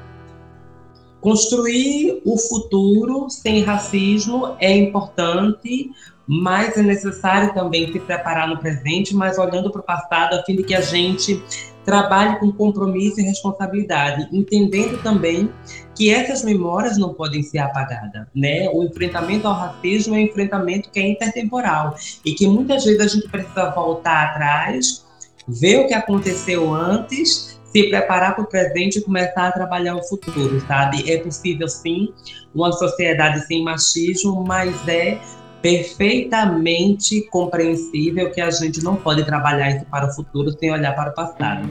construir 1.22 2.20
o 2.24 2.36
futuro 2.36 3.30
sem 3.30 3.62
racismo 3.62 4.56
é 4.60 4.76
importante, 4.76 5.90
mas 6.26 6.76
é 6.76 6.82
necessário 6.82 7.54
também 7.54 7.90
se 7.90 7.98
preparar 7.98 8.46
no 8.46 8.58
presente, 8.58 9.14
mas 9.14 9.38
olhando 9.38 9.70
para 9.70 9.80
o 9.80 9.84
passado, 9.84 10.34
a 10.34 10.44
fim 10.44 10.56
de 10.56 10.64
que 10.64 10.74
a 10.74 10.82
gente 10.82 11.42
trabalhe 11.88 12.38
com 12.38 12.52
compromisso 12.52 13.18
e 13.18 13.22
responsabilidade, 13.22 14.28
entendendo 14.30 15.02
também 15.02 15.50
que 15.94 16.10
essas 16.10 16.44
memórias 16.44 16.98
não 16.98 17.14
podem 17.14 17.42
ser 17.42 17.60
apagadas, 17.60 18.26
né? 18.34 18.68
O 18.74 18.84
enfrentamento 18.84 19.48
ao 19.48 19.54
racismo 19.54 20.14
é 20.14 20.18
um 20.18 20.20
enfrentamento 20.20 20.90
que 20.90 21.00
é 21.00 21.08
intertemporal 21.08 21.96
e 22.26 22.34
que 22.34 22.46
muitas 22.46 22.84
vezes 22.84 23.00
a 23.00 23.08
gente 23.08 23.26
precisa 23.30 23.70
voltar 23.70 24.26
atrás, 24.26 25.06
ver 25.48 25.80
o 25.80 25.86
que 25.86 25.94
aconteceu 25.94 26.74
antes, 26.74 27.58
se 27.72 27.88
preparar 27.88 28.34
para 28.34 28.44
o 28.44 28.46
presente 28.46 28.98
e 28.98 29.02
começar 29.02 29.48
a 29.48 29.52
trabalhar 29.52 29.96
o 29.96 30.04
futuro, 30.04 30.60
sabe? 30.66 31.10
É 31.10 31.16
possível 31.16 31.68
sim 31.68 32.12
uma 32.54 32.70
sociedade 32.70 33.46
sem 33.46 33.64
machismo, 33.64 34.44
mas 34.46 34.86
é 34.86 35.18
perfeitamente 35.60 37.22
compreensível 37.30 38.30
que 38.30 38.40
a 38.40 38.50
gente 38.50 38.82
não 38.82 38.96
pode 38.96 39.24
trabalhar 39.24 39.70
isso 39.70 39.84
para 39.86 40.06
o 40.06 40.14
futuro 40.14 40.50
sem 40.52 40.70
olhar 40.70 40.94
para 40.94 41.10
o 41.10 41.14
passado. 41.14 41.68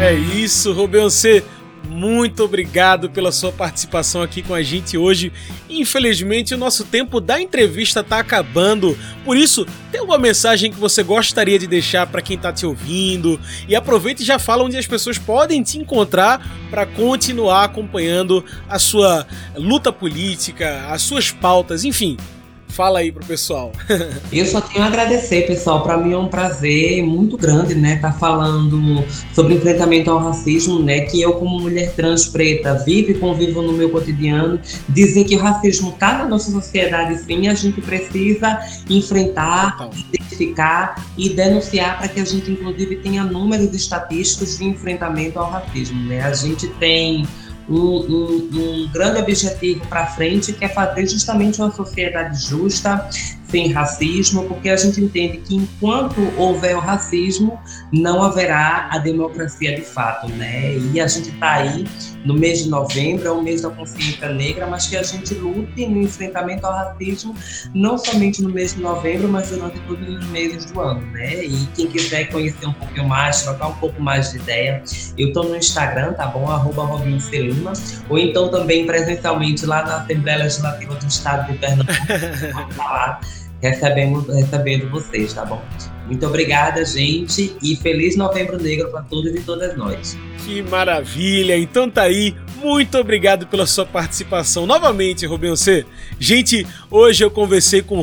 É 0.00 0.12
isso, 0.12 0.72
Rubem 0.74 1.08
C 1.08 1.42
muito 2.04 2.44
obrigado 2.44 3.08
pela 3.08 3.32
sua 3.32 3.50
participação 3.50 4.20
aqui 4.20 4.42
com 4.42 4.52
a 4.52 4.62
gente 4.62 4.98
hoje. 4.98 5.32
Infelizmente, 5.70 6.54
o 6.54 6.58
nosso 6.58 6.84
tempo 6.84 7.18
da 7.18 7.40
entrevista 7.40 8.00
está 8.00 8.18
acabando. 8.18 8.96
Por 9.24 9.38
isso, 9.38 9.66
tem 9.90 10.00
alguma 10.00 10.18
mensagem 10.18 10.70
que 10.70 10.78
você 10.78 11.02
gostaria 11.02 11.58
de 11.58 11.66
deixar 11.66 12.06
para 12.06 12.20
quem 12.20 12.36
está 12.36 12.52
te 12.52 12.66
ouvindo? 12.66 13.40
E 13.66 13.74
aproveite 13.74 14.22
e 14.22 14.26
já 14.26 14.38
fala 14.38 14.64
onde 14.64 14.76
as 14.76 14.86
pessoas 14.86 15.16
podem 15.16 15.62
te 15.62 15.78
encontrar 15.78 16.46
para 16.68 16.84
continuar 16.84 17.64
acompanhando 17.64 18.44
a 18.68 18.78
sua 18.78 19.26
luta 19.56 19.90
política, 19.90 20.86
as 20.90 21.00
suas 21.00 21.30
pautas, 21.30 21.84
enfim. 21.84 22.18
Fala 22.74 22.98
aí 22.98 23.12
pro 23.12 23.24
pessoal. 23.24 23.70
eu 24.32 24.44
só 24.46 24.60
tenho 24.60 24.82
a 24.82 24.88
agradecer, 24.88 25.46
pessoal. 25.46 25.84
Para 25.84 25.96
mim 25.96 26.12
é 26.12 26.18
um 26.18 26.26
prazer 26.26 27.04
muito 27.04 27.38
grande, 27.38 27.72
né, 27.76 27.94
estar 27.94 28.10
tá 28.10 28.18
falando 28.18 29.04
sobre 29.32 29.54
enfrentamento 29.54 30.10
ao 30.10 30.18
racismo, 30.18 30.82
né, 30.82 31.02
que 31.02 31.22
eu 31.22 31.34
como 31.34 31.60
mulher 31.60 31.94
trans 31.94 32.26
preta 32.26 32.74
vivo 32.84 33.12
e 33.12 33.14
convivo 33.14 33.62
no 33.62 33.72
meu 33.74 33.90
cotidiano, 33.90 34.58
dizer 34.88 35.22
que 35.22 35.36
o 35.36 35.38
racismo 35.38 35.90
está 35.90 36.18
na 36.18 36.24
nossa 36.24 36.50
sociedade 36.50 37.16
sim, 37.18 37.46
a 37.46 37.54
gente 37.54 37.80
precisa 37.80 38.58
enfrentar, 38.90 39.78
Total. 39.78 39.90
identificar 40.12 41.06
e 41.16 41.28
denunciar 41.28 41.98
para 41.98 42.08
que 42.08 42.18
a 42.18 42.24
gente 42.24 42.50
inclusive 42.50 42.96
tenha 42.96 43.22
números 43.22 43.72
estatísticos 43.72 44.58
de 44.58 44.64
enfrentamento 44.64 45.38
ao 45.38 45.48
racismo, 45.48 46.08
né? 46.08 46.22
A 46.22 46.32
gente 46.32 46.66
tem 46.80 47.24
um, 47.68 47.76
um, 47.76 48.50
um 48.52 48.90
grande 48.92 49.20
objetivo 49.20 49.86
para 49.86 50.06
frente, 50.06 50.52
que 50.52 50.64
é 50.64 50.68
fazer 50.68 51.06
justamente 51.06 51.60
uma 51.60 51.70
sociedade 51.70 52.46
justa, 52.46 53.08
sem 53.54 53.70
racismo, 53.70 54.48
porque 54.48 54.68
a 54.68 54.76
gente 54.76 55.00
entende 55.00 55.38
que 55.38 55.54
enquanto 55.54 56.16
houver 56.36 56.76
o 56.76 56.80
racismo, 56.80 57.56
não 57.92 58.20
haverá 58.20 58.88
a 58.90 58.98
democracia 58.98 59.76
de 59.76 59.82
fato, 59.82 60.28
né? 60.32 60.76
E 60.76 61.00
a 61.00 61.06
gente 61.06 61.30
está 61.30 61.52
aí 61.52 61.86
no 62.24 62.34
mês 62.34 62.64
de 62.64 62.68
novembro, 62.68 63.28
é 63.28 63.30
o 63.30 63.40
mês 63.40 63.62
da 63.62 63.70
consciência 63.70 64.28
negra, 64.30 64.66
mas 64.66 64.88
que 64.88 64.96
a 64.96 65.04
gente 65.04 65.34
lute 65.34 65.86
no 65.86 66.02
enfrentamento 66.02 66.66
ao 66.66 66.72
racismo, 66.72 67.32
não 67.72 67.96
somente 67.96 68.42
no 68.42 68.48
mês 68.48 68.74
de 68.74 68.82
novembro, 68.82 69.28
mas 69.28 69.50
durante 69.50 69.78
todos 69.82 70.08
os 70.08 70.26
meses 70.30 70.64
do 70.72 70.80
ano, 70.80 71.06
né? 71.12 71.44
E 71.44 71.64
quem 71.76 71.86
quiser 71.86 72.32
conhecer 72.32 72.66
um 72.66 72.72
pouquinho 72.72 73.06
mais, 73.06 73.42
trocar 73.42 73.68
um 73.68 73.74
pouco 73.74 74.02
mais 74.02 74.32
de 74.32 74.38
ideia, 74.38 74.82
eu 75.16 75.28
estou 75.28 75.44
no 75.44 75.54
Instagram, 75.54 76.14
tá 76.14 76.26
bom? 76.26 76.50
Arroba 76.50 76.82
Robinho 76.82 77.20
Celima, 77.20 77.72
ou 78.08 78.18
então 78.18 78.48
também 78.48 78.84
presencialmente 78.84 79.64
lá 79.64 79.84
na 79.84 79.98
Assembleia 79.98 80.38
Legislativa 80.38 80.96
do 80.96 81.06
Estado 81.06 81.52
de 81.52 81.58
Pernambuco, 81.58 81.94
lá 82.76 83.20
recebendo, 83.64 84.20
recebendo 84.30 84.90
vocês, 84.90 85.32
tá 85.32 85.44
bom? 85.44 85.62
Muito 86.06 86.26
obrigada, 86.26 86.84
gente, 86.84 87.56
e 87.62 87.76
feliz 87.76 88.14
Novembro 88.14 88.62
Negro 88.62 88.90
para 88.90 89.02
todos 89.02 89.34
e 89.34 89.40
todas 89.40 89.74
nós. 89.76 90.18
Que 90.44 90.62
maravilha! 90.62 91.56
Então 91.56 91.88
tá 91.88 92.02
aí. 92.02 92.34
Muito 92.62 92.96
obrigado 92.98 93.46
pela 93.46 93.66
sua 93.66 93.84
participação 93.84 94.66
novamente, 94.66 95.26
C. 95.56 95.84
Gente, 96.18 96.66
hoje 96.90 97.22
eu 97.24 97.30
conversei 97.30 97.82
com 97.82 98.00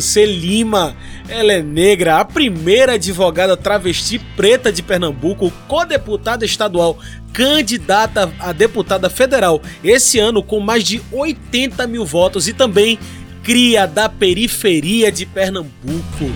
C. 0.00 0.26
Lima. 0.26 0.94
Ela 1.28 1.54
é 1.54 1.62
negra, 1.62 2.18
a 2.18 2.24
primeira 2.24 2.94
advogada 2.94 3.56
travesti 3.56 4.18
preta 4.36 4.70
de 4.70 4.82
Pernambuco, 4.82 5.50
co-deputada 5.66 6.44
estadual, 6.44 6.98
candidata 7.32 8.32
a 8.38 8.52
deputada 8.52 9.08
federal 9.08 9.62
esse 9.82 10.18
ano 10.18 10.42
com 10.42 10.60
mais 10.60 10.84
de 10.84 11.00
80 11.10 11.86
mil 11.86 12.04
votos 12.04 12.48
e 12.48 12.52
também 12.52 12.98
cria 13.42 13.86
da 13.86 14.08
periferia 14.08 15.10
de 15.10 15.26
Pernambuco. 15.26 16.30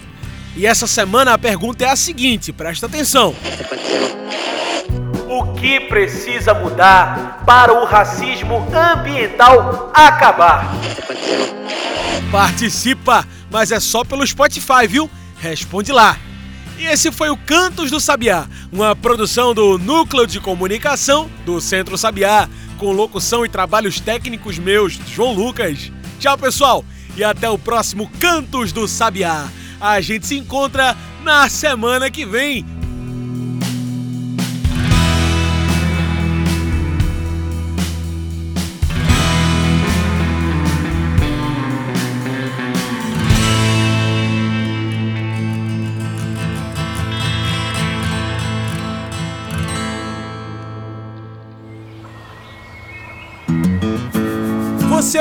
E 0.56 0.66
essa 0.66 0.88
semana 0.88 1.34
a 1.34 1.38
pergunta 1.38 1.84
é 1.84 1.88
a 1.88 1.94
seguinte, 1.96 2.52
presta 2.52 2.86
atenção. 2.86 3.34
O 5.28 5.54
que 5.54 5.78
precisa 5.80 6.52
mudar 6.52 7.44
para 7.46 7.72
o 7.72 7.84
racismo 7.84 8.66
ambiental 8.74 9.92
acabar? 9.94 10.74
Participa, 12.32 13.24
mas 13.50 13.70
é 13.70 13.78
só 13.78 14.02
pelo 14.02 14.26
Spotify, 14.26 14.86
viu? 14.88 15.08
Responde 15.38 15.92
lá. 15.92 16.18
E 16.78 16.86
esse 16.86 17.10
foi 17.10 17.28
o 17.28 17.36
Cantos 17.36 17.90
do 17.90 17.98
Sabiá, 17.98 18.46
uma 18.70 18.94
produção 18.94 19.52
do 19.52 19.76
Núcleo 19.78 20.28
de 20.28 20.38
Comunicação 20.38 21.28
do 21.44 21.60
Centro 21.60 21.98
Sabiá, 21.98 22.48
com 22.78 22.92
locução 22.92 23.44
e 23.44 23.48
trabalhos 23.48 23.98
técnicos 23.98 24.60
meus, 24.60 24.92
João 25.08 25.32
Lucas. 25.32 25.90
Tchau, 26.20 26.38
pessoal, 26.38 26.84
e 27.16 27.24
até 27.24 27.50
o 27.50 27.58
próximo 27.58 28.08
Cantos 28.20 28.70
do 28.70 28.86
Sabiá. 28.86 29.48
A 29.80 30.00
gente 30.00 30.24
se 30.24 30.38
encontra 30.38 30.96
na 31.24 31.48
semana 31.48 32.12
que 32.12 32.24
vem 32.24 32.64